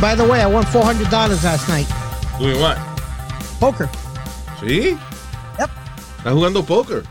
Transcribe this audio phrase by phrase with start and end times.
[0.00, 1.86] And by the way, I won four hundred dollars last night.
[2.38, 2.78] Doing what?
[3.60, 3.88] Poker.
[4.60, 4.96] See?
[5.58, 5.70] Yep.
[6.18, 7.04] ¿Estás jugando póker?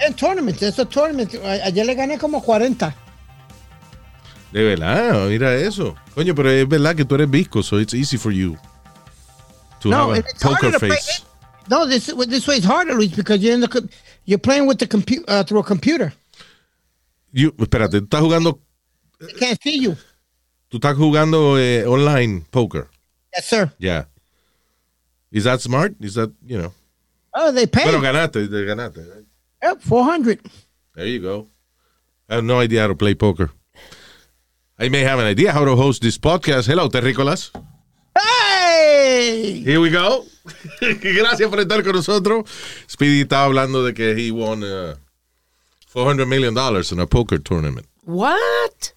[0.00, 1.34] En tournament, eso es tournament.
[1.34, 2.94] Ayer le gané como 40.
[4.52, 5.96] De verdad, mira eso.
[6.14, 8.56] Coño, pero es verdad que tú eres visco, so it's easy for you
[9.80, 11.24] to No, have a poker face.
[11.68, 13.88] No, this this way is harder, Luis, because you're in the
[14.24, 16.12] you're playing with the computer uh, through a computer.
[17.32, 18.60] You, espérate, estás jugando,
[19.20, 19.96] They can't see you.
[20.68, 22.88] Tú estás jugando eh, online poker.
[23.34, 23.72] Yes, sir.
[23.78, 24.04] Yeah.
[25.30, 25.94] Is that smart?
[26.00, 26.72] Is that, you know?
[27.34, 27.84] Oh, they pay.
[27.84, 28.98] Pero ganaste, te ganaste.
[28.98, 29.26] right?
[29.62, 30.40] Yep, 400.
[30.94, 31.46] There you go.
[32.28, 33.50] I have no idea how to play poker.
[34.78, 36.66] I may have an idea how to host this podcast.
[36.66, 37.50] Hello, Terrícolas.
[38.16, 39.62] Hey!
[39.64, 40.24] Here we go.
[40.80, 42.48] Gracias por estar con nosotros.
[42.88, 44.94] Speedy estaba hablando de que he won uh,
[45.88, 47.86] 400 million dollars in a poker tournament.
[48.04, 48.92] What?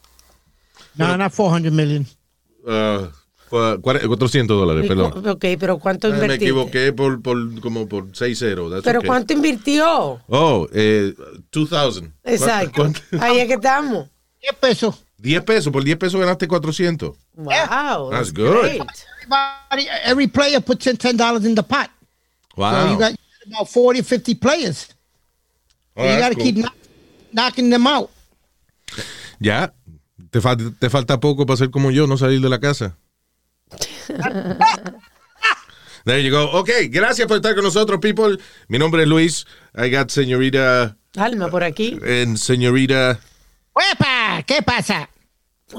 [0.95, 2.05] No, not 400 million.
[2.65, 3.07] Uh,
[3.81, 5.27] cuare- 400 dólares, perdón.
[5.27, 6.45] Ok, pero ¿cuánto Eh, Me invertiste?
[6.45, 8.69] equivoqué por, por como por 6-0.
[8.69, 9.07] That's ¿Pero okay.
[9.07, 10.21] cuánto invirtió?
[10.27, 11.13] Oh, eh,
[11.51, 12.13] 2000.
[12.23, 12.71] Exacto.
[12.75, 13.01] ¿Cuánto-?
[13.21, 14.09] Ahí es que estamos.
[14.41, 14.95] 10 pesos.
[15.17, 15.71] 10 pesos.
[15.71, 17.15] Por 10 pesos ganaste 400.
[17.35, 18.09] Wow.
[18.11, 18.65] That's good.
[18.65, 21.89] Everybody, every player puts in $10 in the pot.
[22.55, 22.91] So Wow.
[22.91, 23.13] you got
[23.47, 24.87] about 40 50 players.
[25.95, 26.43] Oh, you that's got to cool.
[26.43, 26.75] keep knock-
[27.33, 28.09] knocking them out.
[29.39, 29.71] Ya.
[30.31, 32.97] Te, fal- te falta poco para ser como yo, no salir de la casa.
[36.03, 36.45] There you go.
[36.53, 38.37] Ok, gracias por estar con nosotros, people.
[38.67, 39.45] Mi nombre es Luis.
[39.75, 41.99] I got señorita Alma por aquí.
[42.03, 43.19] and señorita
[43.75, 44.43] ¡Huepa!
[44.47, 45.09] ¿Qué pasa?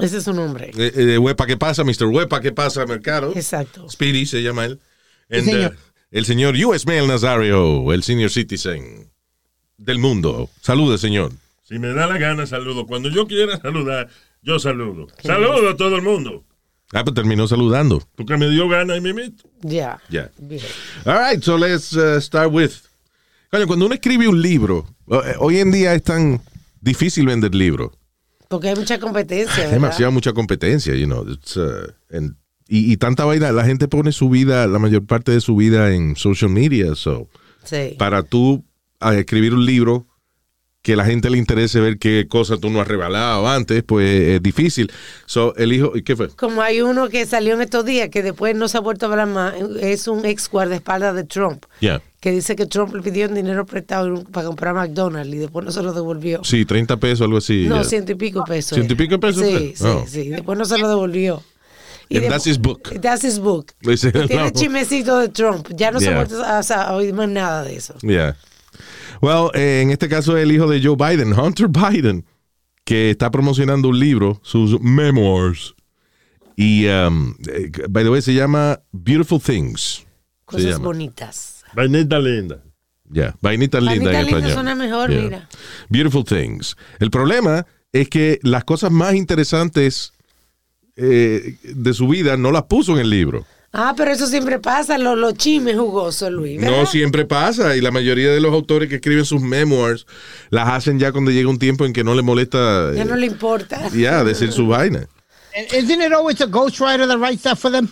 [0.01, 0.71] Ese es su nombre.
[0.77, 1.83] eh, eh, Huepa, ¿qué pasa?
[1.83, 2.05] Mr.
[2.05, 2.85] Huepa, ¿qué pasa?
[2.85, 3.33] Mercado.
[3.35, 3.87] Exacto.
[3.89, 4.79] Speedy se llama él.
[5.29, 5.73] And, señor.
[5.73, 5.77] uh,
[6.11, 9.11] el señor US Mail Nazario, el senior citizen
[9.77, 10.49] del mundo.
[10.61, 11.31] Salude, señor.
[11.63, 12.87] Si me da la gana, saludo.
[12.87, 14.09] Cuando yo quiera saludar,
[14.43, 15.07] yo saludo.
[15.23, 16.43] Saludo a todo el mundo.
[16.91, 18.01] Ah, pues terminó saludando.
[18.15, 19.49] Porque me dio gana y me meto.
[19.61, 19.99] Ya.
[20.09, 20.29] Ya.
[20.37, 20.61] Bien.
[21.05, 22.71] All right, so let's uh, start with.
[23.49, 26.41] Coño, cuando uno escribe un libro, eh, hoy en día es tan
[26.81, 27.91] difícil vender libros.
[28.47, 29.73] Porque hay mucha competencia, Hay ¿verdad?
[29.73, 31.27] demasiada mucha competencia, you know.
[31.27, 32.35] It's, uh, and-
[32.67, 35.93] y, y tanta vaina, la gente pone su vida, la mayor parte de su vida
[35.93, 37.27] en social media, so
[37.63, 37.95] Sí.
[37.97, 38.63] para tú
[38.99, 40.07] ah, escribir un libro
[40.83, 44.05] que la gente le interese ver qué cosas tú no has revelado antes, pues
[44.35, 44.91] es difícil.
[45.25, 46.27] So, el hijo, ¿y qué fue?
[46.27, 49.09] Como hay uno que salió en estos días que después no se ha vuelto a
[49.09, 52.01] hablar más, es un ex guardaespaldas de Trump, Ya.
[52.19, 55.71] que dice que Trump le pidió un dinero prestado para comprar McDonald's y después no
[55.71, 56.43] se lo devolvió.
[56.43, 57.65] Sí, 30 pesos, algo así.
[57.65, 57.83] No, ya.
[57.85, 58.75] ciento y pico pesos.
[58.75, 59.73] ¿Ciento y pico pesos Sí, fue?
[59.77, 60.05] sí, Oh.
[60.05, 60.29] sí.
[60.29, 61.41] Después no se lo devolvió.
[62.11, 62.89] And that's his book.
[63.01, 63.71] That's his book.
[63.81, 64.45] Y Tiene no.
[64.47, 65.69] el chismecito de Trump.
[65.73, 66.13] Ya no se Yeah.
[66.19, 67.95] ha vuelto a, a oír más nada de eso.
[68.01, 68.35] Yeah.
[69.23, 72.25] Well, eh, en este caso el hijo de Joe Biden, Hunter Biden,
[72.83, 75.73] que está promocionando un libro, sus memoirs.
[76.57, 80.05] Y, um, eh, by the way, se llama Beautiful Things.
[80.43, 80.85] Cosas llama.
[80.85, 81.63] bonitas.
[81.73, 82.61] Vainita linda.
[83.09, 84.53] Ya, vainita linda Vainita en linda español.
[84.53, 85.23] suena mejor, Yeah.
[85.23, 85.49] mira.
[85.87, 86.75] Beautiful Things.
[86.99, 90.11] El problema es que las cosas más interesantes
[90.97, 93.45] eh, de su vida no las puso en el libro.
[93.75, 96.61] Ah, pero eso siempre pasa, los, los chismes jugosos, Luis.
[96.61, 96.77] ¿verdad?
[96.81, 100.05] No siempre pasa y la mayoría de los autores que escriben sus memoirs
[100.51, 103.15] las hacen ya cuando llega un tiempo en que no le molesta Ya eh, no
[103.15, 103.89] le importa.
[103.89, 105.07] ya decir su vaina.
[105.75, 107.87] Isn't it always a ghostwriter that writes that for them?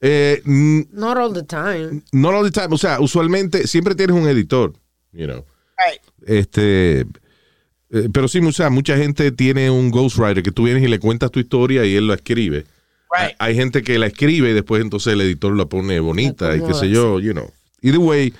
[0.00, 2.02] Eh, Not all the time.
[2.12, 4.72] not all the time, o sea, usualmente siempre tienes un editor,
[5.12, 5.44] you know.
[5.76, 6.00] Right.
[6.28, 10.88] Este, eh, pero sí, o sea, mucha gente tiene un ghostwriter que tú vienes y
[10.88, 12.64] le cuentas tu historia y él la escribe.
[13.10, 13.34] Right.
[13.38, 16.74] Hay gente que la escribe y después entonces el editor la pone bonita y qué
[16.74, 17.50] sé yo, you know.
[17.80, 18.34] Either way,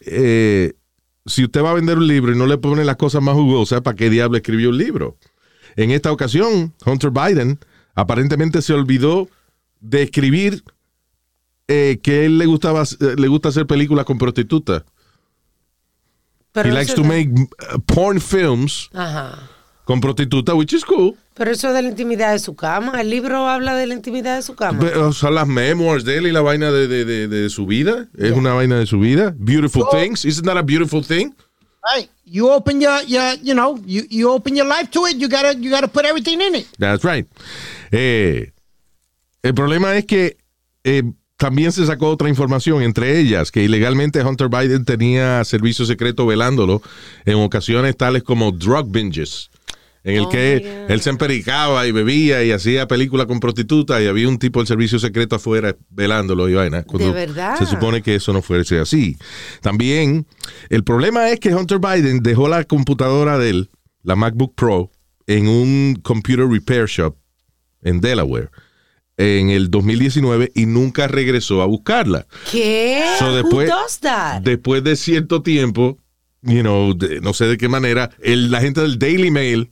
[0.00, 0.72] eh,
[1.26, 3.80] si usted va a vender un libro y no le pone las cosas más jugosas,
[3.82, 5.16] ¿para qué diablo escribió un libro?
[5.76, 7.58] En esta ocasión, Hunter Biden
[7.94, 9.28] aparentemente se olvidó
[9.80, 10.62] de escribir
[11.68, 14.84] eh, que él le gustaba eh, le gusta hacer películas con prostitutas.
[16.54, 19.50] He likes to make uh, porn films Ajá.
[19.84, 21.16] con prostitutas, which is cool.
[21.34, 23.00] Pero eso es de la intimidad de su cama.
[23.00, 24.78] El libro habla de la intimidad de su cama.
[24.80, 28.08] Pero son las memoirs de él y la vaina de, de, de, de su vida.
[28.16, 29.34] Es una vaina de su vida.
[29.36, 30.24] Beautiful things.
[30.24, 31.34] Isn't that a beautiful thing?
[31.96, 32.08] Right.
[32.24, 35.54] You open your, your you know, you, you open your life to it, you gotta
[35.54, 36.66] you gotta put everything in it.
[36.78, 37.26] That's right.
[37.90, 38.52] Eh,
[39.42, 40.38] el problema es que
[40.84, 41.02] eh,
[41.36, 46.80] también se sacó otra información, entre ellas que ilegalmente Hunter Biden tenía servicio secreto velándolo
[47.26, 49.50] en ocasiones tales como drug binges,
[50.04, 54.06] en el Oh, que él se empericaba y bebía y hacía películas con prostitutas y
[54.06, 56.82] había un tipo del servicio secreto afuera velándolo y vaina.
[56.82, 57.56] cuando verdad?
[57.58, 59.16] Se supone que eso no fuese así.
[59.62, 60.26] También,
[60.68, 63.70] el problema es que Hunter Biden dejó la computadora de él,
[64.02, 64.90] la MacBook Pro,
[65.26, 67.16] en un computer repair shop
[67.82, 68.50] en Delaware
[69.16, 72.26] en el 2019 y nunca regresó a buscarla.
[72.50, 73.04] ¿Qué?
[73.18, 74.42] So, después, Who does that?
[74.42, 75.98] después de cierto tiempo,
[76.42, 79.70] you know, de- no sé de qué manera, el- la gente del Daily Mail,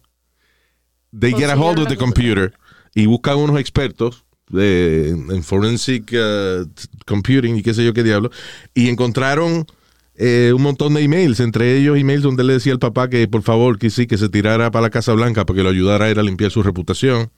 [1.18, 2.52] they get a hold of the computer
[2.94, 6.68] y buscan unos expertos de, en forensic uh,
[7.06, 8.30] computing y qué sé yo qué diablo,
[8.74, 9.66] y encontraron
[10.14, 13.42] eh, un montón de emails, entre ellos emails donde le decía al papá que por
[13.42, 16.10] favor que sí, que se tirara para la Casa Blanca para que lo ayudara a
[16.10, 17.30] ir a limpiar su reputación.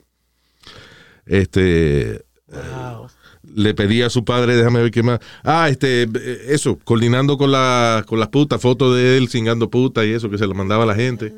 [1.26, 2.24] Este,
[3.54, 5.20] le pedía a su padre, déjame ver qué más.
[5.42, 10.04] Ah, este, eh, eso, coordinando con, la, con las putas, fotos de él cingando putas
[10.04, 11.32] y eso, que se lo mandaba a la gente.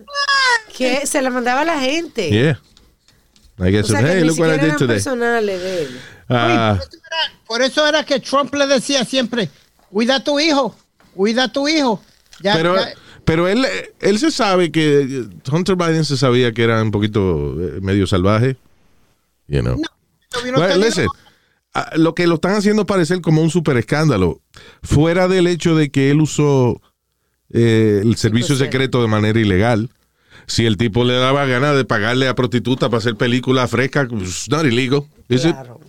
[0.76, 1.02] ¿Qué?
[1.06, 2.30] Se la mandaba a la gente.
[2.30, 2.60] Yeah.
[3.58, 4.96] I O guess, sea, que hey, look what I did today.
[4.96, 6.00] personales de él.
[6.28, 6.78] Ah,
[7.46, 9.48] Por eso era que Trump le decía siempre,
[9.90, 10.76] cuida a tu hijo,
[11.14, 12.02] cuida a tu hijo.
[12.40, 12.92] Ya, pero, ya-
[13.24, 13.66] pero él,
[14.00, 18.56] él se sabe que Hunter Biden se sabía que era un poquito eh, medio salvaje.
[19.48, 19.76] You know.
[19.76, 21.06] no Well, listen,
[21.72, 24.40] ah, lo que lo están haciendo parecer como un super escándalo,
[24.82, 26.82] fuera del hecho de que él usó
[27.50, 29.88] eh, el servicio secreto de manera ilegal.
[30.46, 34.48] Si el tipo le daba ganas de pagarle a prostituta para hacer películas frescas, pues,
[34.48, 35.02] not illegal.
[35.28, 35.52] is it?
[35.52, 35.80] Claro.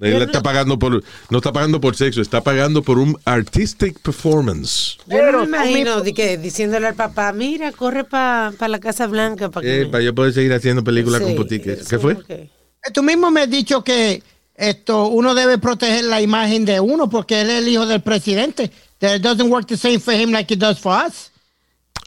[0.00, 4.98] Él está pagando por, no está pagando por sexo, está pagando por un artistic performance.
[5.06, 9.48] Yo no me imagino de que, diciéndole al papá, mira, corre para la Casa Blanca
[9.48, 9.90] para que Eh, me-".
[9.92, 11.78] para yo poder seguir haciendo películas Sí, con potiques.
[11.80, 12.14] eso ¿Qué fue?
[12.14, 12.50] como que-
[12.92, 14.24] Tú mismo me has dicho que
[14.56, 18.72] esto uno debe proteger la imagen de uno porque él es el hijo del presidente.
[18.98, 21.30] That it doesn't work the same for him like it does for us.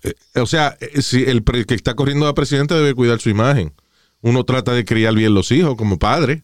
[0.06, 3.30] Eh, o sea, eh, si el pre- que está corriendo a presidente debe cuidar su
[3.30, 3.74] imagen.
[4.22, 6.44] Uno trata de criar bien los hijos como padre,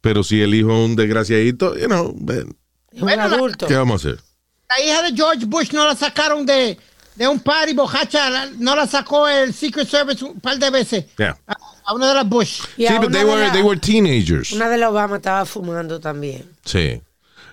[0.00, 2.44] pero si el hijo es un desgraciadito, you know, eh,
[2.92, 3.66] un Bueno, adulto.
[3.66, 4.20] ¿qué vamos a hacer?
[4.68, 6.78] La hija de George Bush no la sacaron de,
[7.16, 11.04] de un party bojacha, la- no la sacó el Secret Service un par de veces.
[11.18, 11.36] Yeah.
[11.46, 12.60] A, a una de las Bush.
[12.78, 14.52] Y Sí, una they de were, la- they were teenagers.
[14.52, 16.44] Una de las Obama estaba fumando también.
[16.64, 17.00] Sí.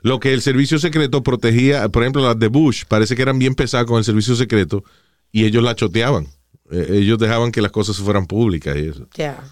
[0.01, 3.53] Lo que el servicio secreto protegía, por ejemplo, las de Bush, parece que eran bien
[3.55, 4.85] pesadas con el servicio secreto
[5.31, 6.27] y ellos la choteaban.
[6.71, 9.07] Eh, ellos dejaban que las cosas se fueran públicas y eso.
[9.15, 9.43] Ya.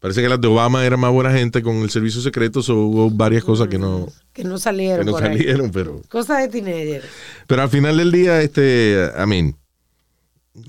[0.00, 3.10] Parece que las de Obama eran más buena gente con el servicio secreto, so hubo
[3.10, 5.38] varias cosas que no, Que no que salieron no por ahí.
[5.38, 6.02] salieron, pero...
[6.08, 7.02] Cosa de teenager.
[7.46, 9.56] Pero al final del día, este, I mean,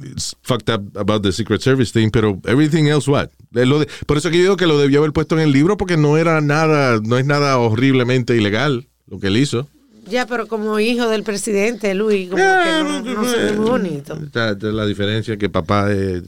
[0.04, 3.30] it's fucked up about the Secret Service thing, pero everything else what?
[3.54, 5.52] Eh, lo de- por eso que yo digo que lo debió haber puesto en el
[5.52, 9.68] libro porque no era nada, no es nada horriblemente ilegal lo que él hizo.
[10.10, 13.70] Ya, pero como hijo del presidente, Luis, como Eh, que no, no se ve muy
[13.70, 14.14] bonito.
[14.24, 16.24] Esta- esta es la diferencia que papá es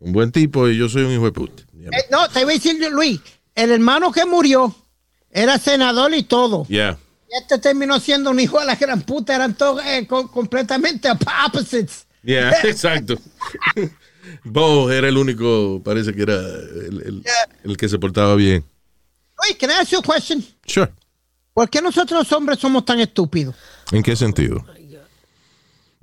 [0.00, 1.62] un buen tipo y yo soy un hijo de puta.
[1.80, 3.20] Eh, no, te iba a decir, Luis,
[3.54, 4.74] el hermano que murió
[5.30, 6.66] era senador y todo.
[6.68, 6.98] Yeah.
[7.30, 11.10] Y este terminó siendo un hijo de la gran puta, eran todos eh, co- completamente
[11.10, 12.06] op- opposites.
[12.22, 13.16] Yeah, exacto.
[14.44, 17.22] Bo era el único, parece que era el, el-
[17.64, 18.64] el que se portaba bien.
[19.42, 20.44] Luis, can I ask you a question?
[20.66, 20.90] Sure.
[21.58, 23.52] ¿Por qué nosotros los hombres somos tan estúpidos?
[23.90, 24.64] ¿En qué sentido?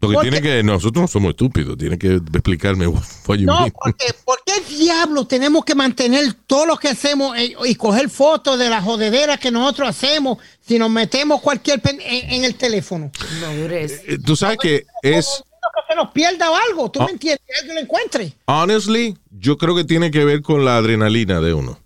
[0.02, 3.72] Porque Porque- tiene que, nosotros no somos estúpidos, tiene que explicarme what, you No, mean.
[3.72, 8.60] porque ¿por qué diablos tenemos que mantener todo lo que hacemos eh, y coger fotos
[8.60, 13.10] de las jodederas que nosotros hacemos si nos metemos cualquier pen- en, en el teléfono?
[13.40, 14.02] Madurez.
[14.08, 15.42] Eh, Tú sabes que es,
[15.88, 17.06] Que se nos pierda o algo, ¿tú Ah.
[17.06, 17.42] me entiendes?
[17.48, 18.34] Que alguien lo encuentre.
[18.48, 21.80] honestly, yo creo que tiene que ver con la adrenalina de uno.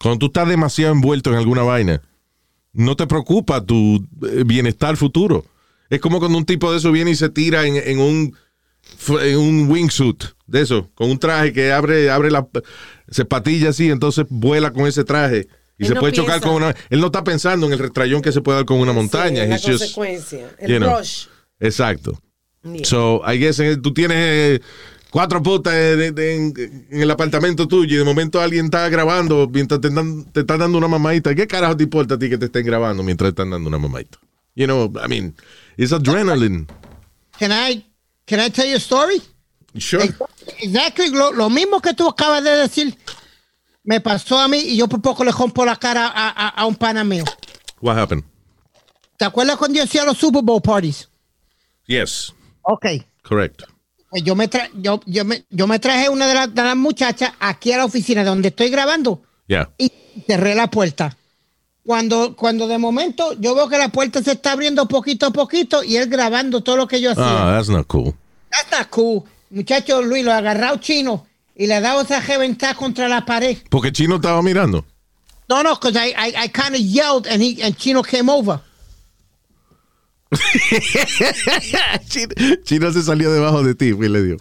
[0.00, 2.00] Cuando tú estás demasiado envuelto en alguna vaina,
[2.78, 5.44] no te preocupa tu eh, bienestar futuro.
[5.90, 8.36] Es como cuando un tipo de eso viene y se tira en, en un
[9.20, 12.46] en un wingsuit de eso, con un traje que abre abre la
[13.10, 15.46] se patilla así, entonces vuela con ese traje
[15.78, 18.22] y Él se no puede chocar con una él no está pensando en el retrayón
[18.22, 20.54] que se puede dar con una montaña, Sí, la just- consecuencia.
[20.58, 20.98] El know.
[20.98, 21.26] rush.
[21.60, 22.18] Exacto.
[22.62, 22.84] Yeah.
[22.84, 24.60] So, I guess eh, tú tienes eh,
[25.10, 29.90] cuatro putas en, en el apartamento tuyo y de momento alguien está grabando mientras te,
[29.90, 31.34] dan- te están dando una mamadita.
[31.34, 33.78] ¿Qué carajo te importa a ti que te estén grabando mientras te están dando una
[33.78, 34.18] mamadita?
[34.54, 35.34] You know, I mean,
[35.76, 36.66] it's adrenaline.
[37.38, 37.84] Can I,
[38.26, 39.22] can I tell you a story?
[39.78, 40.02] Sure.
[40.60, 42.96] Exactly, lo, lo mismo que tú acabas de decir
[43.84, 46.66] me pasó a mí y yo por poco le rompo la cara a, a- a
[46.66, 47.24] un pana mío.
[47.80, 48.24] What happened?
[49.16, 51.08] ¿Te acuerdas cuando yo hacía los Super Bowl parties?
[51.86, 52.86] Yes, Ok.
[53.22, 53.62] correct.
[54.10, 56.76] Pues yo me, tra- yo, yo me, yo me traje una de, las- de las
[56.76, 59.22] muchachas aquí a la oficina donde estoy grabando.
[59.46, 59.70] Yeah.
[59.78, 59.90] y
[60.26, 61.16] cerré la puerta.
[61.84, 65.82] Cuando, cuando de momento yo veo que la puerta se está abriendo poquito a poquito
[65.82, 67.24] y él grabando todo lo que yo hacía.
[67.48, 68.14] Ah, that's not cool.
[68.50, 69.22] That's not cool.
[69.50, 73.56] Muchacho Luis, lo ha agarrado chino y le ha dado esa reventada contra la pared.
[73.70, 74.84] Porque Chino estaba mirando.
[75.48, 78.60] No, no, because I, I, I kind of yelled and, he, and Chino came over.
[82.08, 84.36] Chino, Chino se salió debajo de ti, y le dio.
[84.36, 84.40] I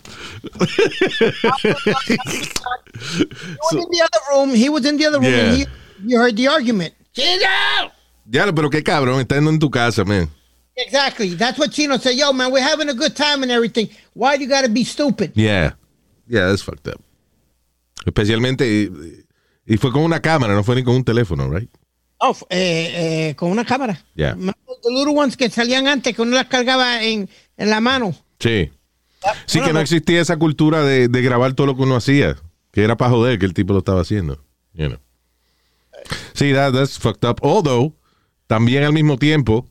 [3.61, 4.53] was in the other room.
[4.55, 5.49] He was in the other room Yeah.
[5.49, 5.65] and he,
[6.05, 6.93] you heard the argument.
[7.15, 10.29] Ya, pero qué cabrón, estando en tu casa, man.
[10.75, 11.33] Exactly.
[11.35, 12.15] That's what Chino said.
[12.15, 13.89] Yo, man, we're having a good time and everything.
[14.13, 15.31] Why do you got to be stupid?
[15.35, 15.73] Yeah.
[16.27, 17.01] Yeah, that's fucked up.
[18.05, 19.23] Especialmente, y,
[19.65, 21.69] y fue con una cámara, no fue ni con un teléfono, right?
[22.19, 24.03] Oh, eh, eh, con una cámara.
[24.15, 24.35] Yeah.
[24.35, 28.15] The little ones que salían antes, que uno las cargaba en, en la mano.
[28.39, 28.71] Sí.
[29.45, 32.35] Sí, que no existía esa cultura de, de grabar todo lo que uno hacía.
[32.71, 34.43] Que era para joder que el tipo lo estaba haciendo.
[34.73, 34.99] You know.
[36.33, 37.39] Sí, that, that's fucked up.
[37.41, 37.93] Although,
[38.47, 39.67] también al mismo tiempo,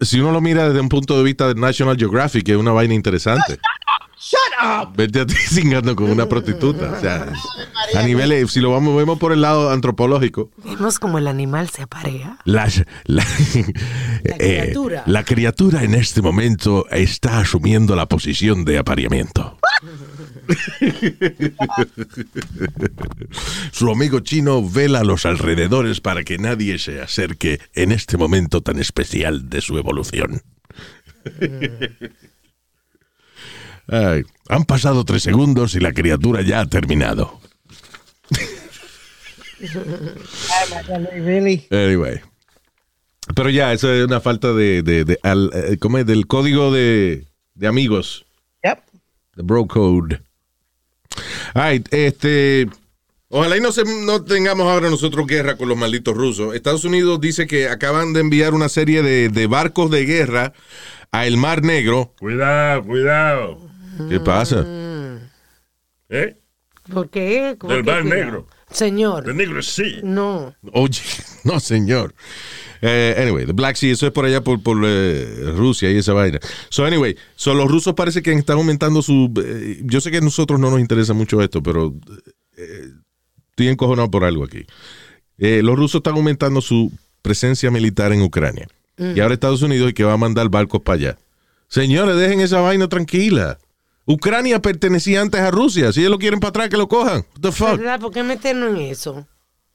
[0.00, 2.94] si uno lo mira desde un punto de vista de National Geographic, es una vaina
[2.94, 3.58] interesante.
[4.18, 4.96] Shut up.
[4.96, 6.92] Vete a ti cingando con una prostituta.
[6.92, 7.32] O sea,
[7.94, 11.82] a niveles, si lo vamos, vemos por el lado antropológico, Vemos como el animal se
[11.82, 12.38] aparea.
[12.44, 12.66] la,
[13.04, 13.26] la,
[14.24, 15.02] eh, criatura.
[15.06, 19.58] la criatura en este momento está asumiendo la posición de apareamiento.
[23.72, 28.62] Su amigo chino vela a los alrededores para que nadie se acerque en este momento
[28.62, 30.40] tan especial de su evolución.
[33.88, 37.40] Ay, han pasado tres segundos y la criatura ya ha terminado.
[41.14, 41.66] Really?
[41.70, 42.20] Anyway.
[43.34, 46.06] Pero ya, eso es una falta de, de, de- al- eh, ¿cómo es?
[46.06, 48.24] del código de, de amigos,
[48.62, 48.78] Yep.
[49.36, 50.20] de bro code.
[51.54, 52.68] Ay, este,
[53.28, 56.54] ojalá y no, se, no tengamos ahora nosotros guerra con los malditos rusos.
[56.54, 60.52] Estados Unidos dice que acaban de enviar una serie de, de barcos de guerra
[61.10, 62.14] a el Mar Negro.
[62.20, 63.65] Cuidado, cuidado.
[64.08, 64.64] ¿Qué pasa?
[66.08, 66.36] ¿Eh?
[66.92, 67.56] ¿Por qué?
[67.58, 68.22] ¿Cómo Del Mar cuidado?
[68.24, 68.46] Negro.
[68.70, 70.00] Señor, El negro sí.
[70.02, 70.54] no.
[70.72, 71.00] Oye,
[71.44, 72.14] no, señor.
[72.82, 76.12] Eh, anyway, the Black Sea, eso es por allá por, por eh, Rusia y esa
[76.12, 76.38] vaina.
[76.68, 79.32] So, anyway, so los rusos parece que están aumentando su.
[79.42, 81.94] eh, yo sé que a nosotros no nos interesa mucho esto, pero
[82.56, 84.66] estoy encojonado por algo aquí.
[85.38, 88.68] Los rusos están aumentando su presencia militar en Ucrania.
[88.98, 91.18] Y ahora Estados Unidos y que va a mandar barcos para allá.
[91.68, 93.58] Señores, dejen esa vaina tranquila.
[94.06, 95.92] Ucrania pertenecía antes a Rusia.
[95.92, 97.18] Si ellos lo quieren para atrás, que lo cojan.
[97.34, 97.76] What the fuck?
[97.76, 98.00] ¿Verdad?
[98.00, 99.26] ¿Por qué meternos en eso?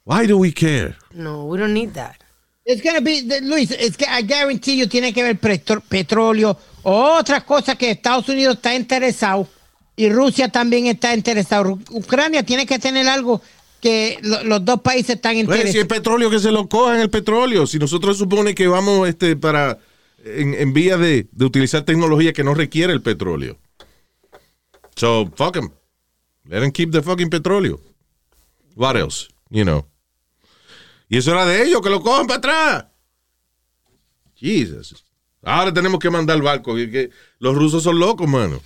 [0.05, 0.95] Why do we care?
[1.13, 2.15] No, we don't need that.
[2.65, 6.57] It's gonna be, the- Luis, es que I guarantee you tiene que ver petro- petróleo
[6.83, 9.47] o otras cosas que Estados Unidos está interesado
[9.95, 11.77] y Rusia también está interesado.
[11.89, 13.41] Ucrania tiene que tener algo
[13.81, 15.87] que lo- los dos países están Bueno, si es interesados.
[15.87, 17.67] petróleo, que se lo cojan el petróleo.
[17.67, 19.79] Si nosotros supone que vamos este, para
[20.23, 23.57] en, en vía de, de utilizar tecnología que no requiere el petróleo.
[25.01, 25.71] So, fuck them.
[26.47, 27.79] Let them keep the fucking petróleo.
[28.75, 29.29] What else?
[29.49, 29.87] You know.
[31.09, 32.85] Y eso era de ellos, que lo cojan para atrás.
[34.35, 35.03] Jesus.
[35.43, 36.75] Ahora tenemos que mandar el barco.
[36.75, 38.61] que- los rusos son locos, mano.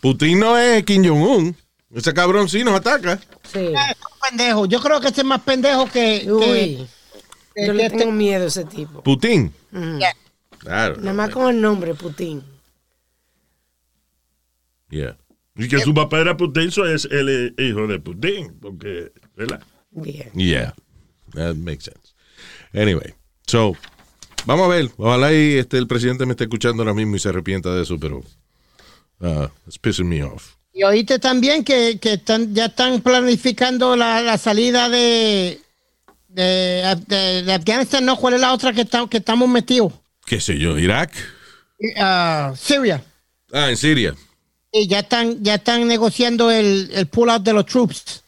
[0.00, 1.56] Putin no es Kim Jong-un.
[1.92, 3.18] Ese cabrón sí nos ataca.
[3.52, 3.58] Sí.
[3.58, 4.66] Es un pendejo.
[4.66, 7.98] Yo creo que ese es más pendejo que, que- Uy, que- yo que le este-
[7.98, 9.02] tengo miedo a ese tipo.
[9.02, 9.52] Putin.
[9.72, 10.14] Yeah.
[10.58, 10.98] Claro.
[10.98, 12.44] Nada más con el nombre, Putin.
[14.90, 15.16] Yeah.
[15.56, 18.58] Y que su papá era Putin, so es el eh, hijo de Putin.
[18.60, 19.62] Porque, ¿verdad?
[19.90, 20.30] Bien.
[20.34, 20.74] Yeah.
[21.34, 22.14] That makes sense.
[22.72, 23.14] Anyway,
[23.46, 23.76] so,
[24.46, 24.90] vamos a ver.
[24.96, 27.98] Ojalá y este, el presidente me esté escuchando ahora mismo y se arrepienta de eso,
[27.98, 28.18] pero
[29.20, 30.54] uh, it's pissing me off.
[30.72, 35.60] Y oíste también que, que están, ya están planificando la, la salida de,
[36.28, 38.06] de, de- de Afganistán.
[38.06, 39.92] No, ¿cuál es la otra que, está- que estamos metidos?
[40.24, 40.78] ¿Qué sé yo?
[40.78, 41.12] ¿Irak?
[41.98, 43.02] Ah, Syria.
[43.52, 44.14] Ah, en Siria.
[44.72, 48.22] Y ya están, ya están negociando el, el pull out de los troops.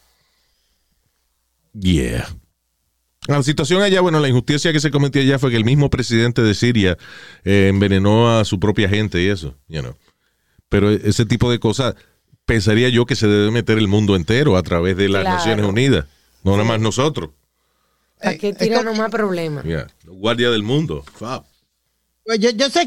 [1.78, 2.28] Yeah.
[3.28, 6.42] La situación allá, bueno, la injusticia que se cometió allá fue que el mismo presidente
[6.42, 6.99] de Siria
[7.44, 9.94] eh, envenenó a su propia gente y eso, you know.
[10.68, 11.94] Pero ese tipo de cosas,
[12.46, 15.37] pensaría yo que se debe meter el mundo entero a través de las Claro.
[15.37, 16.06] Naciones Unidas,
[16.42, 17.30] no nada más nosotros.
[18.20, 19.64] ¿Para qué tirarnos más problemas?
[19.64, 19.87] Yeah.
[20.04, 21.04] Los guardias del mundo.
[21.14, 21.44] Fuck.
[22.24, 22.86] Pues Yo, yo sé,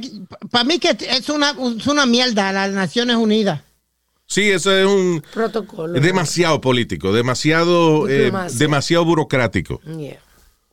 [0.49, 3.61] para mí que es una, es una mierda las Naciones Unidas.
[4.27, 5.95] Sí, eso es un Protocolo.
[5.95, 9.79] es demasiado político, demasiado eh, demasiado burocrático.
[9.81, 10.19] Yeah.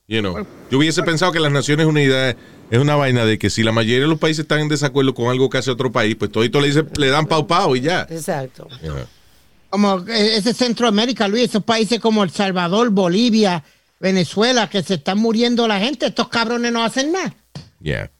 [0.08, 0.46] You know.
[0.70, 2.34] Yo hubiese pensado que las Naciones Unidas
[2.70, 5.28] es una vaina de que si la mayoría de los países están en desacuerdo con
[5.28, 8.06] algo que hace otro país, pues todito le, dice, le dan pau pau y ya.
[8.08, 8.68] Exacto.
[8.82, 9.06] You know.
[9.68, 13.62] Como eh, ese Centroamérica, Luis, esos países como El Salvador, Bolivia,
[14.00, 17.34] Venezuela, que se están muriendo la gente, estos cabrones no hacen nada.
[17.80, 18.10] Yeah.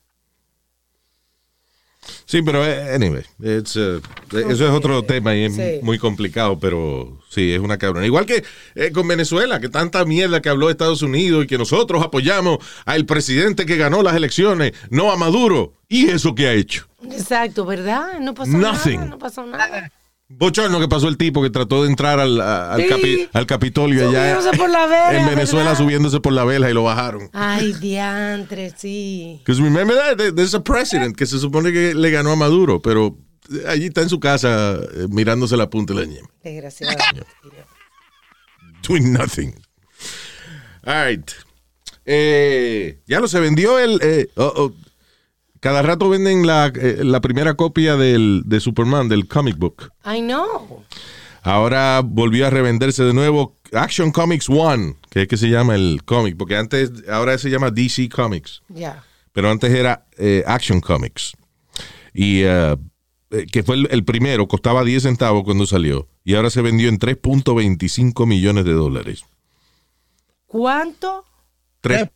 [2.25, 4.01] Sí, pero eh, anyway, it's, uh,
[4.33, 5.79] eso es otro tema y es Sí.
[5.83, 8.05] muy complicado, pero sí, es una cabrona.
[8.07, 8.43] Igual que
[8.75, 13.07] eh, con Venezuela, que tanta mierda que habló Estados Unidos y que nosotros apoyamos al
[13.07, 15.75] presidente que ganó las elecciones, no a Maduro.
[15.89, 16.87] ¿Y eso qué ha hecho?
[17.11, 18.19] Exacto, ¿verdad?
[18.21, 18.97] No pasó Nothing.
[18.97, 19.07] nada.
[19.11, 19.93] No pasó nada.
[20.39, 22.89] Bochorno que pasó el tipo que trató de entrar al, a- al, Sí.
[22.89, 25.79] capi- al Capitolio allá por la vela, en Venezuela ¿verdad?
[25.85, 27.31] subiéndose por la vela y lo bajaron.
[27.33, 29.37] Ay, diantre, sí.
[29.45, 32.81] Because remember that, There- there's a president que se supone que le ganó a Maduro,
[32.83, 33.17] pero
[33.69, 36.29] allí está en su casa eh, mirándose la punta de la ñema.
[36.43, 36.97] Desgraciado.
[38.89, 39.55] Doing nothing.
[40.85, 41.31] All right.
[42.05, 44.01] Eh, ya lo se vendió el...
[44.03, 44.73] eh, oh, oh.
[45.63, 49.91] Cada rato venden la, eh, la primera copia del, de Superman, del comic book.
[50.05, 50.83] I know.
[51.43, 56.03] Ahora volvió a revenderse de nuevo Action Comics One, que es que se llama el
[56.05, 58.61] cómic, porque antes, ahora se llama DC Comics.
[58.69, 59.05] Ya.
[59.33, 61.33] pero antes era eh, Action Comics.
[62.13, 62.77] Y eh,
[63.53, 66.09] que fue el, el primero, costaba 10 centavos cuando salió.
[66.25, 69.25] Y ahora se vendió en 3.25 millones de dólares.
[70.47, 71.25] ¿Cuánto?
[71.81, 72.09] Tres-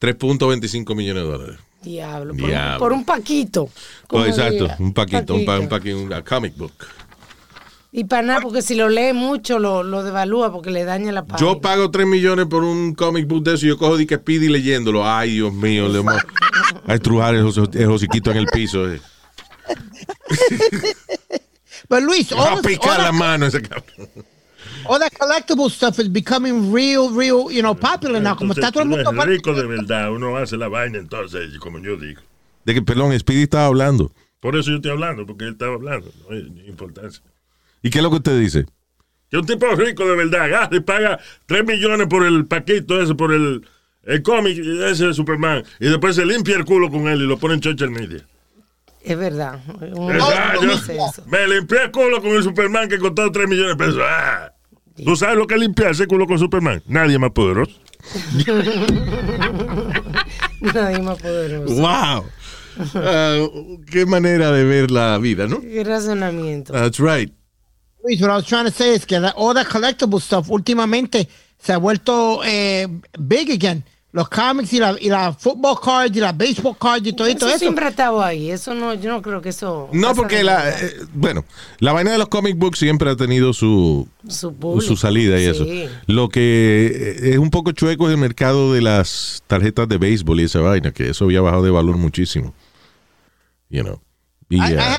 [0.00, 1.58] 3.25 millones de dólares.
[1.82, 2.34] Diablo.
[2.34, 2.72] Por, Diablo.
[2.74, 3.68] Un, por un paquito.
[4.10, 4.76] Oh, exacto, diga.
[4.78, 6.72] un paquito, un, pa- un paquito, un comic book.
[7.92, 11.24] Y para nada, porque si lo lee mucho lo, lo devalúa porque le daña la
[11.24, 11.40] página.
[11.40, 14.14] Yo pago 3 millones por un comic book de eso y yo cojo de que
[14.16, 15.04] Speedy leyéndolo.
[15.08, 16.22] Ay, Dios mío, le vamos
[16.86, 18.88] a estrujar el, hociquito en el piso.
[18.88, 19.00] eh.
[21.88, 24.08] Pero Luis, va a picar la mano ese cabrón.
[24.86, 28.34] All that collectible stuff is becoming real, real, you know, popular now.
[28.36, 29.22] Como Entonces, está todo el uno mundo...
[29.22, 32.20] es rico de verdad, uno hace la vaina entonces, como yo digo.
[32.64, 34.12] De que, perdón, Speedy estaba hablando.
[34.40, 37.22] Por eso yo estoy hablando, porque él estaba hablando, no hay importancia.
[37.82, 38.66] ¿Y qué es lo que usted dice?
[39.30, 43.14] Que un tipo rico de verdad agarra y paga 3 millones por el paquito ese,
[43.14, 43.66] por el,
[44.04, 47.38] el cómic ese de Superman, y después se limpia el culo con él y lo
[47.38, 48.26] pone en social media.
[49.02, 49.60] Es verdad.
[49.80, 53.84] Esa, no yo- me limpié el culo con el Superman que costó 3 millones de
[53.84, 54.02] pesos.
[54.04, 54.52] Ah.
[55.04, 56.82] ¿Tú sabes lo que limpiarse culo con Superman?
[56.86, 57.72] Nadie más poderoso.
[60.60, 61.74] Nadie más poderoso.
[61.74, 62.24] ¡Wow!
[62.94, 63.46] Ah,
[63.90, 65.60] qué manera de ver la vida, ¿no?
[65.60, 66.72] Qué razonamiento.
[66.72, 67.32] That's right.
[68.02, 71.72] Luis, what I was trying to say is que all that collectible stuff últimamente se
[71.72, 72.86] ha vuelto eh,
[73.18, 73.84] big again.
[74.12, 77.48] Los comics y la, y la football cards y la baseball cards y todo Eso,
[77.48, 77.58] eso.
[77.58, 78.50] siempre ha estado ahí.
[78.50, 79.88] Eso no, yo no creo que eso.
[79.92, 81.44] No, porque la, eh, bueno,
[81.78, 84.80] la vaina de los comic books siempre ha tenido su, su, público.
[84.84, 85.64] su salida y eso.
[86.06, 90.40] Lo que eh, es un poco chueco es el mercado de las tarjetas de béisbol
[90.40, 92.52] y esa vaina, que eso había bajado de valor muchísimo.
[93.68, 94.00] You know.
[94.48, 94.98] Y, I, I eh,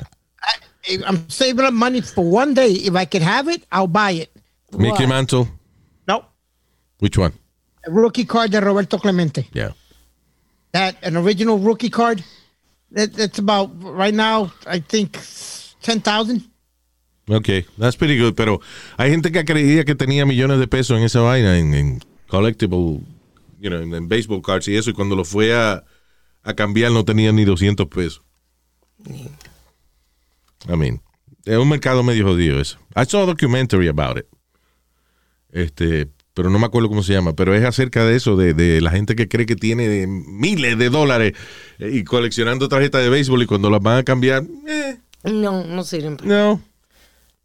[0.87, 2.71] I, I'm saving up money for one day.
[2.71, 4.29] If I can have it, I'll buy it.
[4.71, 5.09] Mickey What?
[5.09, 5.47] Mantle,
[6.07, 6.23] No,
[6.99, 7.33] which one?
[7.87, 9.47] Rookie card de Roberto Clemente.
[9.53, 9.73] Yeah.
[10.71, 12.23] That an original rookie card.
[12.91, 14.51] That, that's about right now.
[14.65, 15.17] I think
[15.81, 16.43] ten thousand.
[17.29, 18.35] Ok, that's pretty good.
[18.35, 18.59] Pero
[18.97, 23.01] hay gente que creía que tenía millones de pesos en esa vaina, en, en collectible,
[23.59, 25.83] you know, en, en baseball cards y eso, y cuando lo fue a,
[26.43, 28.21] a cambiar no tenía ni 200 pesos.
[30.67, 31.01] I mean,
[31.45, 32.77] es un mercado medio jodido eso.
[32.95, 34.25] I saw a documentary about it.
[35.51, 36.09] Este,
[36.41, 38.89] pero no me acuerdo cómo se llama, pero es acerca de eso, de, de la
[38.89, 41.33] gente que cree que tiene miles de dólares
[41.77, 45.83] eh, y coleccionando tarjetas de béisbol y cuando las van a cambiar, eh, No, no
[45.83, 46.17] sirven.
[46.17, 46.61] para- no,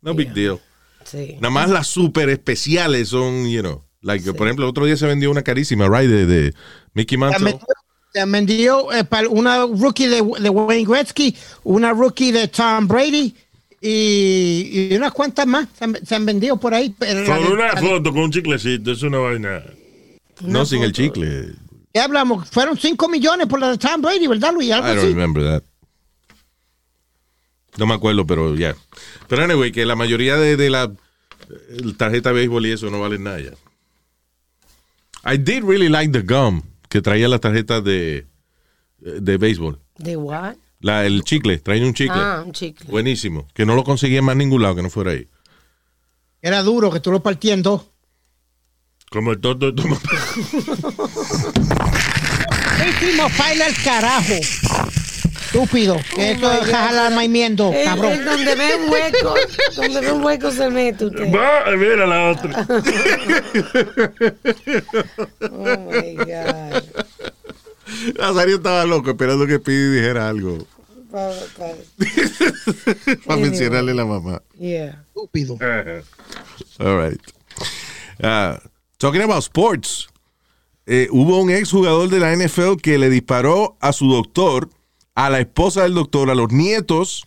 [0.00, 0.58] no big deal.
[1.04, 1.34] Sí.
[1.40, 5.30] Nada más las super especiales son, you know, like, por ejemplo, otro día se vendió
[5.30, 6.54] una carísima, right, de, de
[6.94, 7.44] Mickey Se Mantle.
[7.44, 7.66] vendió,
[8.14, 13.34] se vendió, eh, para una rookie de, de Wayne Gretzky, una rookie de Tom Brady
[13.80, 16.94] y, y unas cuantas más se han, se han vendido por ahí.
[16.98, 19.62] pero la Con una la de- foto, con un chiclecito, es una vaina.
[20.42, 21.52] No sin el chicle.
[21.92, 22.48] ¿Qué hablamos?
[22.50, 24.70] Fueron 5 millones por la de Tom Brady, ¿verdad, Luis?
[24.70, 25.08] Algo I don't así.
[25.08, 25.62] remember that.
[27.78, 28.74] No me acuerdo, pero ya.
[29.28, 30.92] Pero anyway, que la mayoría de, de la
[31.96, 33.52] tarjeta de béisbol y eso no valen nada ya.
[35.30, 38.26] I did really like the gum que traía las tarjetas de,
[38.98, 39.78] de béisbol.
[39.98, 40.56] ¿De what?
[40.86, 42.14] La, el chicle, traía un chicle.
[42.14, 42.88] Ah, un chicle.
[42.88, 43.48] Buenísimo.
[43.52, 45.26] Que no lo conseguía en más ningún lado que no fuera ahí.
[46.40, 47.90] Era duro que tú lo partías en dos.
[49.10, 50.00] Como el toto de tu mamá.
[52.78, 53.32] ¿Qué hicimos?
[53.82, 54.34] Carajo.
[54.34, 55.96] Estúpido.
[56.14, 58.12] Que eso es jalar maimiendo, cabrón.
[58.12, 59.34] eh, donde ve un hueco,
[59.76, 61.34] donde ve un hueco se mete usted.
[61.34, 62.64] Va, mira la otra.
[65.50, 66.84] Oh my God.
[68.18, 70.64] Nazario estaba loco esperando que Pidi dijera algo.
[71.16, 74.42] Pa- pa- Para mencionarle la mamá.
[74.58, 75.02] yeah.
[75.08, 75.56] Estúpido.
[76.78, 77.20] All right.
[78.22, 78.58] Ah,
[78.98, 80.08] talking about sports.
[80.86, 84.68] eh, hubo un ex jugador de la NFL que le disparó a su doctor,
[85.14, 87.24] a la esposa del doctor, a los nietos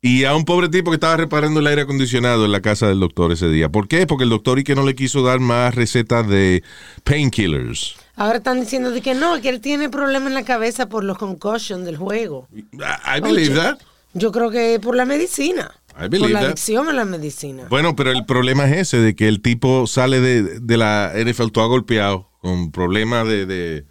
[0.00, 2.98] y a un pobre tipo que estaba reparando el aire acondicionado en la casa del
[3.00, 3.68] doctor ese día.
[3.68, 4.06] ¿Por qué?
[4.06, 6.62] Porque el doctor y que no le quiso dar más recetas de
[7.04, 7.96] painkillers.
[8.16, 11.16] Ahora están diciendo de que no, que él tiene problemas en la cabeza por los
[11.16, 12.46] concussions del juego.
[12.52, 13.78] I, believe that.
[14.12, 15.72] Yo creo que por la medicina.
[15.96, 16.48] I believe por la that.
[16.48, 17.66] adicción a la medicina.
[17.70, 21.48] Bueno, pero el problema es ese, de que el tipo sale de, de la NFL
[21.52, 23.86] todo golpeado, con problemas de, de,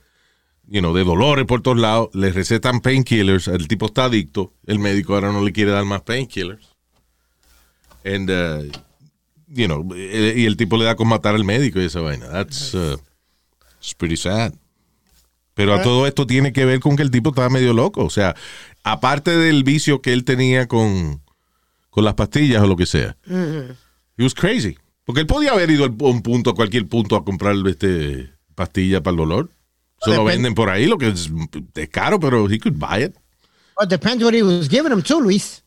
[0.67, 4.77] you know, de dolores por todos lados, le recetan painkillers, el tipo está adicto, el
[4.77, 6.69] médico ahora no le quiere dar más painkillers.
[8.03, 8.71] And, uh,
[9.47, 12.29] you know, eh, y el tipo le da con matar al médico y esa vaina.
[12.29, 12.97] That's uh,
[13.81, 14.53] it's pretty sad.
[15.53, 18.05] Pero a todo esto tiene que ver con que el tipo estaba medio loco.
[18.05, 18.35] O sea,
[18.83, 21.21] aparte del vicio que él tenía con,
[21.89, 23.17] con las pastillas o lo que sea.
[24.17, 24.77] He was crazy.
[25.03, 29.01] Porque él podía haber ido a un punto, a cualquier punto, a comprar este, pastilla
[29.03, 29.49] para el dolor.
[30.01, 30.31] Eso lo Depende.
[30.31, 31.29] venden por ahí, lo que es,
[31.75, 33.15] es caro, pero he could buy it.
[33.77, 35.63] Well, depends what he was giving him too, Luis.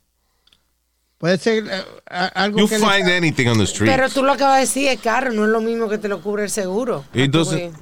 [1.19, 1.65] Puede ser
[2.11, 3.91] a- algo You que le- find anything on the street.
[3.91, 6.21] Pero tú lo acabas de decir, es caro, no es lo mismo que te lo
[6.21, 7.05] cubre el seguro.
[7.15, 7.73] Entonces,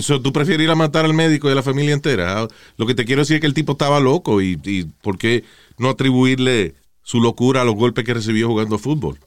[0.00, 2.40] so, ¿tú prefieres ir a matar al médico y a la familia entera?
[2.42, 5.18] Ah, Lo que te quiero decir es que el tipo estaba loco y, y ¿por
[5.18, 5.44] qué
[5.78, 9.18] no atribuirle su locura a los golpes que recibió jugando fútbol?